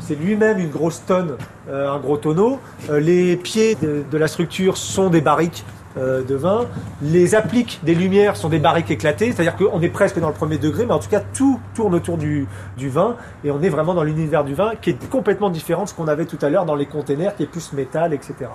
c'est 0.00 0.14
lui-même 0.14 0.58
une 0.58 0.70
grosse 0.70 1.02
tonne, 1.06 1.36
euh, 1.68 1.90
un 1.90 1.98
gros 1.98 2.16
tonneau. 2.16 2.58
Euh, 2.90 3.00
les 3.00 3.36
pieds 3.36 3.74
de, 3.76 4.02
de 4.10 4.18
la 4.18 4.28
structure 4.28 4.76
sont 4.76 5.10
des 5.10 5.20
barriques 5.20 5.64
euh, 5.96 6.22
de 6.22 6.34
vin. 6.34 6.66
Les 7.02 7.34
appliques 7.34 7.80
des 7.82 7.94
lumières 7.94 8.36
sont 8.36 8.48
des 8.48 8.58
barriques 8.58 8.90
éclatées, 8.90 9.32
c'est-à-dire 9.32 9.56
qu'on 9.56 9.80
est 9.80 9.88
presque 9.88 10.20
dans 10.20 10.28
le 10.28 10.34
premier 10.34 10.58
degré, 10.58 10.84
mais 10.86 10.92
en 10.92 10.98
tout 10.98 11.08
cas 11.08 11.20
tout 11.20 11.58
tourne 11.74 11.94
autour 11.94 12.18
du, 12.18 12.46
du 12.76 12.88
vin 12.88 13.16
et 13.42 13.50
on 13.50 13.62
est 13.62 13.68
vraiment 13.68 13.94
dans 13.94 14.02
l'univers 14.02 14.44
du 14.44 14.54
vin 14.54 14.72
qui 14.80 14.90
est 14.90 15.08
complètement 15.08 15.50
différent 15.50 15.84
de 15.84 15.88
ce 15.88 15.94
qu'on 15.94 16.08
avait 16.08 16.26
tout 16.26 16.38
à 16.42 16.50
l'heure 16.50 16.66
dans 16.66 16.74
les 16.74 16.86
containers, 16.86 17.34
qui 17.36 17.44
est 17.44 17.46
plus 17.46 17.72
métal, 17.72 18.12
etc. 18.12 18.50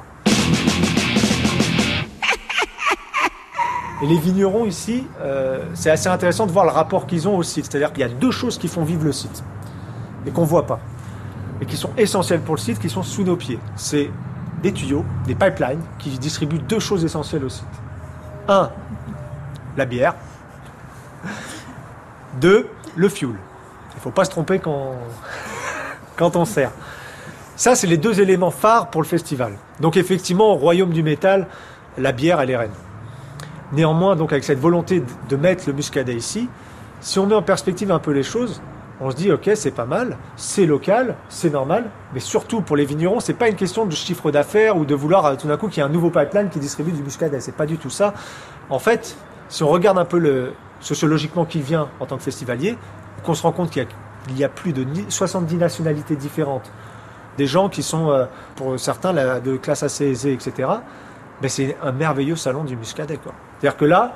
Et 4.03 4.05
les 4.05 4.17
vignerons 4.17 4.65
ici, 4.65 5.07
euh, 5.21 5.63
c'est 5.75 5.89
assez 5.89 6.09
intéressant 6.09 6.45
de 6.45 6.51
voir 6.51 6.65
le 6.65 6.71
rapport 6.71 7.07
qu'ils 7.07 7.25
ont 7.29 7.37
au 7.37 7.43
site. 7.43 7.71
C'est-à-dire 7.71 7.93
qu'il 7.93 8.01
y 8.01 8.03
a 8.03 8.09
deux 8.09 8.31
choses 8.31 8.57
qui 8.57 8.67
font 8.67 8.83
vivre 8.83 9.05
le 9.05 9.13
site 9.13 9.45
et 10.27 10.31
qu'on 10.31 10.43
voit 10.43 10.67
pas 10.67 10.81
et 11.61 11.65
qui 11.65 11.77
sont 11.77 11.91
essentielles 11.95 12.41
pour 12.41 12.55
le 12.55 12.59
site, 12.59 12.79
qui 12.79 12.89
sont 12.89 13.01
sous 13.03 13.23
nos 13.23 13.37
pieds. 13.37 13.59
C'est 13.77 14.11
des 14.61 14.73
tuyaux, 14.73 15.05
des 15.25 15.35
pipelines 15.35 15.79
qui 15.99 16.09
distribuent 16.19 16.59
deux 16.59 16.79
choses 16.79 17.05
essentielles 17.05 17.45
au 17.45 17.49
site. 17.49 17.63
Un, 18.49 18.71
la 19.77 19.85
bière. 19.85 20.15
Deux, 22.41 22.67
le 22.97 23.07
fuel. 23.07 23.35
Il 23.95 24.01
faut 24.01 24.11
pas 24.11 24.25
se 24.25 24.31
tromper 24.31 24.59
quand, 24.59 24.95
quand 26.17 26.35
on 26.35 26.43
sert. 26.43 26.71
Ça, 27.55 27.73
c'est 27.73 27.87
les 27.87 27.97
deux 27.97 28.19
éléments 28.19 28.51
phares 28.51 28.89
pour 28.89 29.01
le 29.01 29.07
festival. 29.07 29.53
Donc 29.79 29.95
effectivement, 29.95 30.51
au 30.51 30.55
royaume 30.55 30.91
du 30.91 31.03
métal, 31.03 31.47
la 31.97 32.11
bière, 32.11 32.41
elle 32.41 32.49
est 32.49 32.57
reine. 32.57 32.71
Néanmoins, 33.71 34.15
donc 34.15 34.31
avec 34.31 34.43
cette 34.43 34.59
volonté 34.59 35.03
de- 35.29 35.35
mettre 35.35 35.63
le 35.67 35.73
muscadet 35.73 36.13
ici, 36.15 36.47
si 37.01 37.17
on 37.19 37.25
met 37.25 37.35
en 37.35 37.41
perspective 37.41 37.91
un 37.91 37.99
peu 37.99 38.11
les 38.11 38.23
choses, 38.23 38.61
on 39.01 39.09
se 39.09 39.15
dit 39.15 39.31
ok, 39.31 39.49
c'est 39.55 39.71
pas 39.71 39.85
mal, 39.85 40.17
c'est 40.35 40.65
local, 40.65 41.15
c'est 41.27 41.49
normal, 41.49 41.89
mais 42.13 42.19
surtout 42.19 42.61
pour 42.61 42.75
les 42.75 42.85
vignerons, 42.85 43.19
c'est 43.19 43.33
pas 43.33 43.49
une 43.49 43.55
question 43.55 43.85
de 43.85 43.91
chiffre 43.93 44.29
d'affaires 44.31 44.77
ou 44.77 44.85
de 44.85 44.93
vouloir 44.95 45.25
euh, 45.25 45.35
tout 45.35 45.47
d'un 45.47 45.57
coup 45.57 45.67
qu'il 45.67 45.77
y 45.81 45.85
ait 45.85 45.89
un 45.89 45.91
nouveau 45.91 46.09
pipeline 46.11 46.49
qui 46.49 46.59
distribue 46.59 46.91
du 46.91 47.01
muscadet. 47.01 47.39
C'est 47.41 47.55
pas 47.55 47.65
du 47.65 47.77
tout 47.77 47.89
ça. 47.89 48.13
En 48.69 48.79
fait, 48.79 49.17
si 49.49 49.63
on 49.63 49.67
regarde 49.69 49.97
un 49.97 50.05
peu 50.05 50.19
le 50.19 50.53
sociologiquement 50.79 51.45
qui 51.45 51.61
vient 51.61 51.89
en 51.99 52.05
tant 52.05 52.17
que 52.17 52.23
festivalier, 52.23 52.77
qu'on 53.23 53.33
se 53.33 53.41
rend 53.43 53.51
compte 53.51 53.71
qu'il 53.71 53.87
y 54.37 54.43
a, 54.43 54.49
plus 54.49 54.71
de 54.73 54.83
ni- 54.83 55.05
70 55.09 55.55
nationalités 55.55 56.15
différentes, 56.15 56.71
des 57.37 57.47
gens 57.47 57.67
qui 57.69 57.81
sont 57.83 58.11
euh, 58.11 58.25
pour 58.55 58.79
certains 58.79 59.13
de 59.39 59.57
classe 59.57 59.81
assez 59.83 60.05
aisée, 60.05 60.33
etc. 60.33 60.69
Ben, 61.41 61.49
c'est 61.49 61.75
un 61.81 61.91
merveilleux 61.91 62.35
salon 62.35 62.63
du 62.63 62.77
muscadet. 62.77 63.17
quoi. 63.17 63.33
C'est-à-dire 63.63 63.77
que 63.79 63.85
là, 63.85 64.11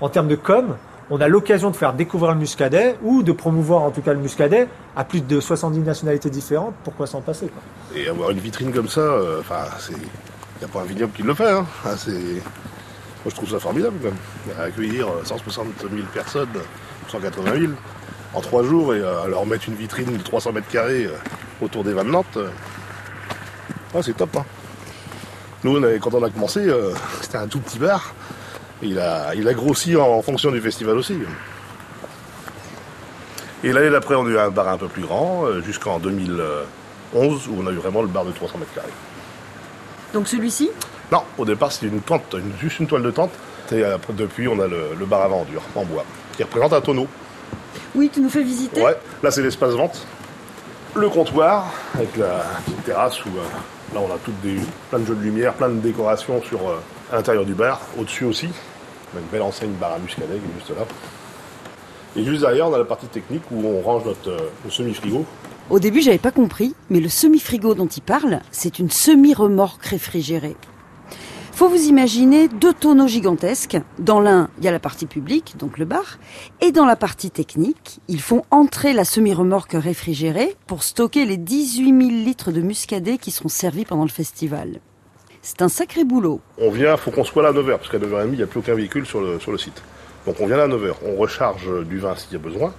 en 0.00 0.08
termes 0.08 0.26
de 0.26 0.36
com, 0.36 0.74
on 1.10 1.20
a 1.20 1.28
l'occasion 1.28 1.70
de 1.70 1.76
faire 1.76 1.92
découvrir 1.92 2.32
le 2.32 2.38
muscadet 2.38 2.96
ou 3.02 3.22
de 3.22 3.30
promouvoir 3.30 3.82
en 3.82 3.90
tout 3.90 4.00
cas 4.00 4.14
le 4.14 4.18
muscadet 4.20 4.68
à 4.96 5.04
plus 5.04 5.20
de 5.20 5.38
70 5.38 5.80
nationalités 5.80 6.30
différentes. 6.30 6.72
Pourquoi 6.82 7.06
s'en 7.06 7.20
passer 7.20 7.50
Et 7.94 8.08
avoir 8.08 8.30
une 8.30 8.38
vitrine 8.38 8.72
comme 8.72 8.88
ça, 8.88 9.02
euh. 9.02 9.42
Il 9.90 9.96
n'y 10.60 10.64
a 10.64 10.68
pas 10.68 10.80
un 10.80 10.84
vignoble 10.84 11.12
qui 11.12 11.22
le 11.22 11.34
fait. 11.34 11.50
Hein. 11.50 11.66
Ah. 11.84 11.90
Moi, 11.90 12.40
je 13.26 13.34
trouve 13.34 13.50
ça 13.50 13.58
formidable, 13.58 13.96
quand 14.02 14.08
même. 14.08 14.66
Accueillir 14.66 15.08
euh, 15.08 15.24
160 15.24 15.66
000 15.80 15.90
personnes, 16.14 16.48
180 17.08 17.52
000, 17.60 17.72
en 18.32 18.40
trois 18.40 18.62
jours, 18.62 18.94
et 18.94 19.00
euh, 19.02 19.26
leur 19.28 19.44
mettre 19.44 19.68
une 19.68 19.74
vitrine 19.74 20.16
de 20.16 20.22
300 20.22 20.52
mètres 20.52 20.68
carrés 20.68 21.04
euh, 21.04 21.10
autour 21.60 21.84
des 21.84 21.92
vins 21.92 22.04
de 22.04 22.10
Nantes. 22.10 22.38
euh, 22.38 22.48
ah, 23.94 23.98
c'est 24.02 24.16
top, 24.16 24.34
hein. 24.38 24.44
Nous, 25.64 25.76
on 25.76 25.82
avait- 25.82 25.98
quand 25.98 26.14
on 26.14 26.22
a 26.24 26.30
commencé, 26.30 26.60
euh, 26.60 26.92
c'était 27.20 27.36
un 27.36 27.46
tout 27.48 27.60
petit 27.60 27.78
bar. 27.78 28.14
Il 28.82 28.98
a, 28.98 29.34
il 29.34 29.46
a 29.48 29.54
grossi 29.54 29.96
en 29.96 30.20
fonction 30.22 30.50
du 30.50 30.60
festival 30.60 30.96
aussi. 30.96 31.16
Et 33.64 33.72
l'année 33.72 33.90
d'après, 33.90 34.14
on 34.14 34.26
a 34.26 34.28
eu 34.30 34.38
un 34.38 34.50
bar 34.50 34.68
un 34.68 34.76
peu 34.76 34.86
plus 34.88 35.02
grand, 35.02 35.46
euh, 35.46 35.62
jusqu'en 35.62 35.98
2011, 35.98 37.48
où 37.48 37.56
on 37.62 37.66
a 37.66 37.70
eu 37.70 37.76
vraiment 37.76 38.02
le 38.02 38.08
bar 38.08 38.24
de 38.24 38.32
300 38.32 38.58
mètres 38.58 38.74
carrés. 38.74 38.88
Donc 40.12 40.28
celui-ci? 40.28 40.70
Non, 41.10 41.22
au 41.38 41.44
départ, 41.44 41.72
c'était 41.72 41.86
une 41.86 42.00
tente, 42.00 42.34
une- 42.34 42.52
juste 42.60 42.78
une 42.80 42.86
toile 42.86 43.02
de 43.02 43.10
tente. 43.10 43.30
Et 43.72 43.82
après, 43.82 44.12
depuis, 44.12 44.46
on 44.46 44.60
a 44.60 44.66
le, 44.68 44.90
le 44.98 45.06
bar 45.06 45.22
à 45.22 45.28
vendure, 45.28 45.62
en 45.74 45.84
bois, 45.84 46.04
qui 46.36 46.42
représente 46.42 46.72
un 46.72 46.80
tonneau. 46.80 47.06
Oui, 47.94 48.10
tu 48.12 48.20
nous 48.20 48.28
fais 48.30 48.42
visiter 48.42 48.80
Ouais, 48.82 48.96
là, 49.22 49.30
c'est 49.30 49.42
l'espace 49.42 49.72
vente. 49.72 50.06
Le 50.94 51.08
comptoir, 51.08 51.66
avec 51.94 52.16
la 52.16 52.44
petite 52.64 52.84
terrasse 52.84 53.24
où, 53.24 53.28
euh, 53.30 53.94
là, 53.94 54.00
on 54.00 54.14
a 54.14 54.18
toutes 54.24 54.40
des, 54.42 54.56
plein 54.90 54.98
de 55.00 55.06
jeux 55.06 55.14
de 55.14 55.22
lumière, 55.22 55.54
plein 55.54 55.68
de 55.70 55.80
décorations 55.80 56.40
sur, 56.42 56.58
euh, 56.68 56.78
à 57.10 57.16
l'intérieur 57.16 57.44
du 57.44 57.54
bar. 57.54 57.80
Au-dessus 57.98 58.24
aussi, 58.24 58.48
une 59.14 59.26
belle 59.30 59.42
enseigne 59.42 59.72
bar 59.72 59.92
à 59.92 59.98
muscadet 59.98 60.26
qui 60.26 60.34
est 60.34 60.58
juste 60.58 60.70
là. 60.70 60.86
Et 62.16 62.24
juste 62.24 62.40
derrière, 62.40 62.68
on 62.68 62.76
la 62.76 62.84
partie 62.84 63.06
technique 63.06 63.42
où 63.50 63.64
on 63.66 63.82
range 63.82 64.04
notre, 64.04 64.30
euh, 64.30 64.70
semi-frigo. 64.70 65.24
Au 65.68 65.78
début, 65.78 66.00
j'avais 66.00 66.18
pas 66.18 66.30
compris, 66.30 66.74
mais 66.88 67.00
le 67.00 67.08
semi-frigo 67.08 67.74
dont 67.74 67.86
il 67.86 68.00
parle, 68.02 68.40
c'est 68.50 68.78
une 68.78 68.90
semi-remorque 68.90 69.84
réfrigérée. 69.84 70.56
Faut 71.52 71.68
vous 71.68 71.88
imaginer 71.88 72.48
deux 72.48 72.74
tonneaux 72.74 73.08
gigantesques. 73.08 73.78
Dans 73.98 74.20
l'un, 74.20 74.50
il 74.58 74.64
y 74.64 74.68
a 74.68 74.72
la 74.72 74.78
partie 74.78 75.06
publique, 75.06 75.56
donc 75.58 75.78
le 75.78 75.86
bar, 75.86 76.18
et 76.60 76.70
dans 76.70 76.84
la 76.84 76.96
partie 76.96 77.30
technique, 77.30 78.00
ils 78.08 78.20
font 78.20 78.44
entrer 78.50 78.92
la 78.92 79.04
semi-remorque 79.04 79.72
réfrigérée 79.72 80.54
pour 80.66 80.82
stocker 80.82 81.24
les 81.24 81.38
18 81.38 81.86
000 81.86 81.98
litres 82.24 82.52
de 82.52 82.60
muscadet 82.60 83.18
qui 83.18 83.30
seront 83.30 83.48
servis 83.48 83.86
pendant 83.86 84.04
le 84.04 84.10
festival. 84.10 84.80
C'est 85.46 85.62
un 85.62 85.68
sacré 85.68 86.02
boulot. 86.02 86.40
On 86.58 86.72
vient, 86.72 86.96
faut 86.96 87.12
qu'on 87.12 87.22
soit 87.22 87.40
là 87.40 87.50
à 87.50 87.52
9h, 87.52 87.76
parce 87.76 87.88
qu'à 87.88 87.98
9h30, 87.98 88.30
il 88.30 88.36
n'y 88.38 88.42
a 88.42 88.48
plus 88.48 88.58
aucun 88.58 88.74
véhicule 88.74 89.06
sur 89.06 89.20
le, 89.20 89.38
sur 89.38 89.52
le 89.52 89.58
site. 89.58 89.80
Donc 90.26 90.40
on 90.40 90.46
vient 90.48 90.56
là 90.56 90.64
à 90.64 90.68
9h, 90.68 90.94
on 91.04 91.14
recharge 91.14 91.70
du 91.84 92.00
vin 92.00 92.16
s'il 92.16 92.32
y 92.32 92.34
a 92.34 92.40
besoin, 92.40 92.74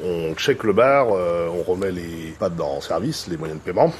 on 0.00 0.32
check 0.36 0.62
le 0.62 0.72
bar, 0.72 1.08
euh, 1.10 1.48
on 1.48 1.64
remet 1.64 1.90
les 1.90 2.32
pattes 2.38 2.60
en 2.60 2.80
service, 2.80 3.26
les 3.26 3.36
moyens 3.36 3.58
de 3.58 3.64
paiement. 3.64 3.92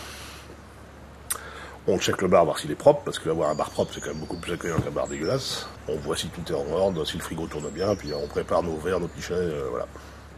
On 1.89 1.99
check 1.99 2.23
le 2.23 2.29
bar, 2.29 2.45
voir 2.45 2.61
s'il 2.61 2.71
est 2.71 2.77
propre, 2.77 3.01
parce 3.05 3.19
qu'avoir 3.19 3.51
un 3.51 3.57
bar 3.57 3.71
propre, 3.71 3.91
c'est 3.93 4.01
quand 4.01 4.11
même 4.11 4.21
beaucoup 4.21 4.37
plus 4.37 4.53
accueillant 4.53 4.79
qu'un 4.79 4.93
bar 4.93 5.09
dégueulasse. 5.09 5.67
On 5.89 5.97
voit 5.97 6.17
si 6.17 6.29
tout 6.29 6.43
est 6.49 6.55
en 6.55 6.73
ordre, 6.73 7.05
si 7.05 7.17
le 7.17 7.25
frigo 7.25 7.49
tourne 7.49 7.71
bien, 7.71 7.97
puis 7.97 8.13
on 8.15 8.29
prépare 8.29 8.63
nos 8.63 8.77
verres, 8.77 9.01
nos 9.01 9.09
pichets, 9.09 9.35
euh, 9.35 9.67
voilà. 9.69 9.87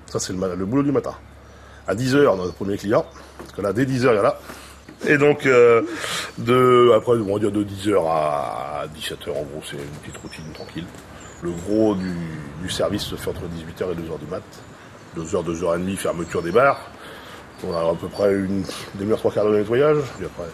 Ça, 0.07 0.19
c'est 0.19 0.33
le, 0.33 0.65
boulot 0.65 0.85
du 0.85 0.93
matin. 0.93 1.17
À 1.87 1.95
10h, 1.95 2.35
notre 2.35 2.55
premier 2.55 2.79
client, 2.79 3.05
parce 3.37 3.53
que 3.53 3.61
là, 3.61 3.75
dès 3.75 3.85
10h, 3.85 4.15
il 4.15 4.19
y 4.19 4.23
là. 4.23 4.39
Et 5.07 5.19
donc, 5.19 5.47
euh, 5.47 5.83
après, 6.95 7.13
on 7.13 7.33
va 7.35 7.39
dire 7.39 7.51
de 7.51 7.65
10h 7.65 7.97
à 8.09 8.85
17h, 8.97 9.31
en 9.31 9.43
gros, 9.43 9.63
c'est 9.65 9.77
une 9.77 9.99
petite 10.03 10.17
routine 10.19 10.45
tranquille. 10.55 10.85
Le 11.43 11.51
gros 11.51 11.95
du, 11.95 12.71
service 12.71 13.03
se 13.03 13.17
fait 13.17 13.31
entre 13.31 13.43
18h 13.43 13.93
et 13.93 13.95
2h 13.95 14.19
du 14.19 14.27
mat. 14.31 14.43
2h, 15.17 15.45
2h30, 15.45 15.97
fermeture 15.97 16.43
des 16.43 16.53
bars. 16.53 16.81
On 17.67 17.75
a 17.75 17.81
à 17.81 17.95
peu 17.95 18.09
près 18.09 18.33
une 18.33 18.65
demi-heure, 18.95 19.19
trois 19.19 19.33
quarts 19.33 19.47
de 19.47 19.59
nettoyage. 19.59 19.99
Puis 20.17 20.27
après, 20.27 20.49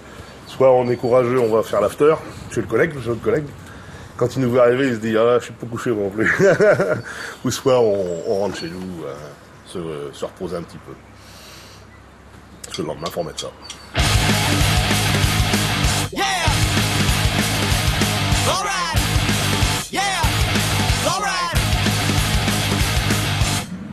soit 0.46 0.72
on 0.72 0.88
est 0.88 0.96
courageux, 0.96 1.38
on 1.38 1.54
va 1.54 1.62
faire 1.62 1.80
l'after 1.80 2.14
chez 2.50 2.62
le 2.62 2.66
collègue, 2.66 2.92
chez 3.00 3.08
notre 3.08 3.22
collègue. 3.22 3.46
Quand 4.16 4.34
il 4.34 4.42
nous 4.42 4.50
voit 4.50 4.62
arriver, 4.62 4.88
il 4.88 4.94
se 4.94 5.00
dit 5.00 5.16
Ah, 5.16 5.38
je 5.38 5.44
suis 5.44 5.52
pas 5.52 5.66
couché 5.66 5.90
moi 5.90 6.04
non 6.04 6.10
plus. 6.10 6.30
Ou 7.44 7.50
soit 7.50 7.78
on, 7.78 8.40
rentre 8.40 8.56
chez 8.56 8.68
nous, 8.68 9.04
euh, 9.04 9.14
se, 9.66 9.78
se 10.12 10.24
reposer 10.24 10.56
un 10.56 10.62
petit 10.62 10.78
peu. 10.78 10.92
Parce 12.64 12.76
que 12.76 12.82
le 12.82 12.88
lendemain, 12.88 13.06
faut 13.10 13.20
remettre 13.20 13.40
ça. 13.40 13.50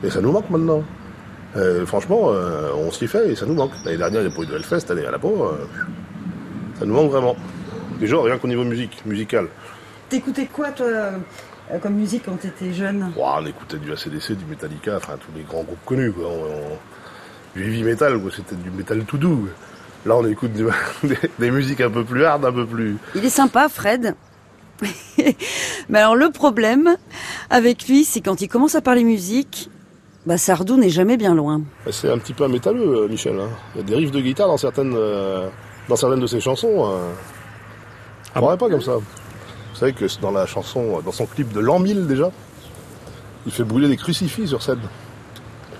Et 0.05 0.09
ça 0.09 0.21
nous 0.21 0.31
manque 0.31 0.49
maintenant. 0.49 0.83
Euh, 1.55 1.85
franchement, 1.85 2.27
euh, 2.29 2.69
on 2.75 2.91
s'y 2.91 3.07
fait 3.07 3.31
et 3.31 3.35
ça 3.35 3.45
nous 3.45 3.53
manque. 3.55 3.71
L'année 3.85 3.97
dernière, 3.97 4.21
il 4.21 4.27
n'y 4.27 4.33
a 4.33 4.35
pas 4.35 4.43
eu 4.43 4.45
de 4.45 4.55
Hellfest, 4.55 4.81
cette 4.81 4.91
année 4.91 5.05
à 5.05 5.11
la 5.11 5.19
peau. 5.19 5.43
euh, 5.45 5.65
ça 6.79 6.85
nous 6.85 6.93
manque 6.93 7.11
vraiment. 7.11 7.35
Déjà, 7.99 8.21
rien 8.21 8.37
qu'au 8.37 8.47
niveau 8.47 8.63
musique, 8.65 9.01
musical. 9.05 9.47
T'écoutais 10.09 10.47
quoi, 10.51 10.71
toi, 10.71 10.85
euh, 10.87 11.11
comme 11.81 11.93
musique 11.95 12.23
quand 12.25 12.35
t'étais 12.39 12.73
jeune? 12.73 13.11
Ouah, 13.17 13.39
on 13.41 13.45
écoutait 13.45 13.77
du 13.77 13.91
ACDC, 13.91 14.33
du 14.33 14.45
Metallica, 14.49 14.97
enfin 14.97 15.13
tous 15.19 15.31
les 15.35 15.43
grands 15.43 15.63
groupes 15.63 15.83
connus. 15.85 16.11
Quoi. 16.11 16.25
On- 16.27 16.43
on- 16.73 16.77
du 17.55 17.63
heavy 17.63 17.83
metal, 17.83 18.19
quoi. 18.19 18.31
c'était 18.35 18.55
du 18.55 18.69
metal 18.69 19.03
tout 19.05 19.17
doux. 19.17 19.47
Là, 20.05 20.17
on 20.17 20.27
écoute 20.27 20.51
du- 20.51 20.65
des, 21.07 21.17
des 21.39 21.51
musiques 21.51 21.79
un 21.81 21.89
peu 21.89 22.03
plus 22.03 22.25
hard, 22.25 22.43
un 22.45 22.51
peu 22.51 22.65
plus. 22.65 22.97
Il 23.15 23.23
est 23.23 23.29
sympa, 23.29 23.69
Fred. 23.69 24.13
Mais 25.89 25.99
alors 25.99 26.17
le 26.17 26.29
problème 26.31 26.97
avec 27.49 27.87
lui, 27.87 28.03
c'est 28.03 28.19
quand 28.19 28.41
il 28.41 28.49
commence 28.49 28.75
à 28.75 28.81
parler 28.81 29.05
musique, 29.05 29.69
bah 30.25 30.37
Sardou 30.37 30.77
n'est 30.77 30.89
jamais 30.89 31.17
bien 31.17 31.35
loin. 31.35 31.61
C'est 31.91 32.09
un 32.11 32.17
petit 32.17 32.33
peu 32.33 32.43
un 32.45 32.47
métalleux, 32.47 33.03
euh, 33.03 33.07
Michel. 33.07 33.39
hein. 33.39 33.49
Il 33.75 33.81
y 33.81 33.83
a 33.83 33.87
des 33.87 33.95
riffs 33.95 34.11
de 34.11 34.19
guitare 34.19 34.47
dans 34.47 34.57
certaines, 34.57 34.93
euh, 34.95 35.47
dans 35.87 35.95
certaines 35.95 36.19
de 36.19 36.27
ses 36.27 36.39
chansons. 36.39 36.89
euh. 36.91 37.11
Croirait 38.33 38.57
pas 38.57 38.69
comme 38.69 38.81
ça. 38.81 38.95
Vous 38.95 39.79
savez 39.79 39.93
que 39.93 40.05
dans 40.21 40.31
la 40.31 40.45
chanson, 40.45 41.01
dans 41.05 41.11
son 41.11 41.25
clip 41.25 41.51
de 41.53 41.59
l'an 41.59 41.79
1000 41.79 42.07
déjà, 42.07 42.31
il 43.45 43.51
fait 43.51 43.63
brûler 43.63 43.87
des 43.87 43.97
crucifix 43.97 44.47
sur 44.47 44.61
scène. 44.63 44.79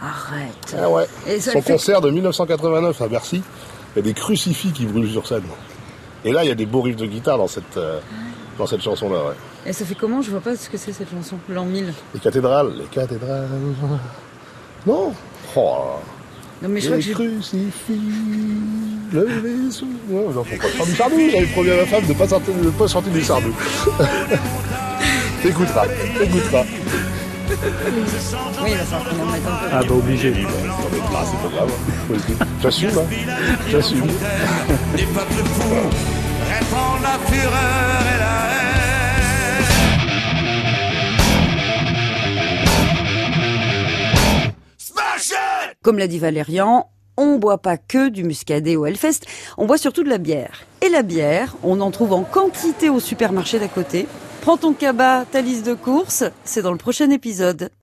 Arrête. 0.02 0.76
Ah 0.78 0.90
ouais. 0.90 1.08
Et 1.28 1.40
ça 1.40 1.52
Son 1.54 1.62
fait- 1.62 1.74
concert 1.74 2.02
de 2.02 2.10
1989 2.12 3.02
à 3.02 3.08
Bercy, 3.08 3.42
il 3.96 3.98
y 3.98 4.00
a 4.00 4.02
des 4.04 4.14
crucifix 4.14 4.72
qui 4.72 4.86
brûlent 4.86 5.10
sur 5.12 5.26
scène. 5.28 5.44
Et 6.24 6.32
là, 6.32 6.44
il 6.44 6.48
y 6.48 6.52
a 6.52 6.56
des 6.56 6.66
beaux 6.66 6.82
riffs 6.82 6.96
de 6.98 7.06
guitare 7.06 7.38
dans 7.38 7.48
cette, 7.48 7.78
euh, 7.78 8.00
dans 8.58 8.66
cette 8.68 8.82
chanson-là. 8.82 9.16
Ouais. 9.18 9.36
Et 9.66 9.74
ça 9.74 9.86
fait 9.86 9.96
comment? 9.96 10.22
Je 10.22 10.30
vois 10.32 10.42
pas 10.42 10.56
ce 10.56 10.70
que 10.70 10.78
c'est 10.78 10.92
cette 10.92 11.10
chanson, 11.10 11.38
l'an 11.50 11.66
1000. 11.66 11.94
Les 12.14 12.20
cathédrales, 12.20 12.74
les 12.78 12.86
cathédrales. 12.86 13.48
Non 14.86 15.14
Oh, 15.56 15.78
Non 16.62 16.70
mais 16.70 16.82
je 16.82 16.86
crois 16.88 16.98
que 16.98 17.04
j'ai... 17.04 17.14
crucifix, 17.14 18.02
non, 19.14 19.24
faut 20.34 20.44
pas 20.58 20.68
faire 20.68 20.86
du 20.86 20.96
sardou. 20.96 21.16
J'avais 21.32 21.46
promis 21.48 21.70
à 21.72 21.76
ma 21.78 21.86
femme 21.86 22.06
de 22.06 22.14
pas 22.14 22.28
sortir, 22.28 22.54
de 22.54 22.70
pas 22.72 22.88
sortir 22.88 23.14
du 23.14 23.24
sardou. 23.24 23.54
T'écouteras, 25.44 25.86
t'écouteras. 26.20 26.64
Oui, 28.64 28.72
il 28.72 28.78
va 28.78 28.84
falloir 28.84 29.10
qu'on 29.10 29.22
en 29.22 29.26
mette 29.32 29.42
un 29.46 29.50
peu. 29.52 29.68
Ah 29.72 29.82
bah 29.82 29.94
obligé. 29.96 30.34
Ah, 31.14 31.24
c'est 31.24 31.50
pas 31.50 31.56
grave. 31.56 31.72
J'assume, 32.62 32.90
hein. 32.98 33.06
J'assume. 33.70 34.08
Des 34.98 35.04
peuples 35.04 35.44
fous 35.54 35.90
répandent 36.50 37.04
la 37.04 37.18
fureur 37.32 38.02
et 38.16 38.20
la 38.20 38.26
haine. 38.26 38.75
Comme 45.86 46.00
l'a 46.00 46.08
dit 46.08 46.18
Valérian, 46.18 46.90
on 47.16 47.38
boit 47.38 47.60
pas 47.60 47.78
que 47.78 48.10
du 48.10 48.24
muscadet 48.24 48.76
au 48.76 48.88
Hellfest, 48.88 49.20
on 49.56 49.68
boit 49.68 49.78
surtout 49.78 50.04
de 50.04 50.10
la 50.10 50.18
bière. 50.18 50.66
Et 50.82 50.90
la 50.90 51.04
bière, 51.04 51.56
on 51.62 51.80
en 51.80 51.92
trouve 51.92 52.14
en 52.14 52.24
quantité 52.24 52.90
au 52.90 53.00
supermarché 53.00 53.60
d'à 53.60 53.68
côté. 53.68 54.08
Prends 54.42 54.58
ton 54.58 54.74
cabas, 54.74 55.26
ta 55.26 55.42
liste 55.42 55.64
de 55.64 55.76
courses, 55.76 56.24
c'est 56.44 56.64
dans 56.64 56.72
le 56.72 56.80
prochain 56.80 57.12
épisode. 57.12 57.70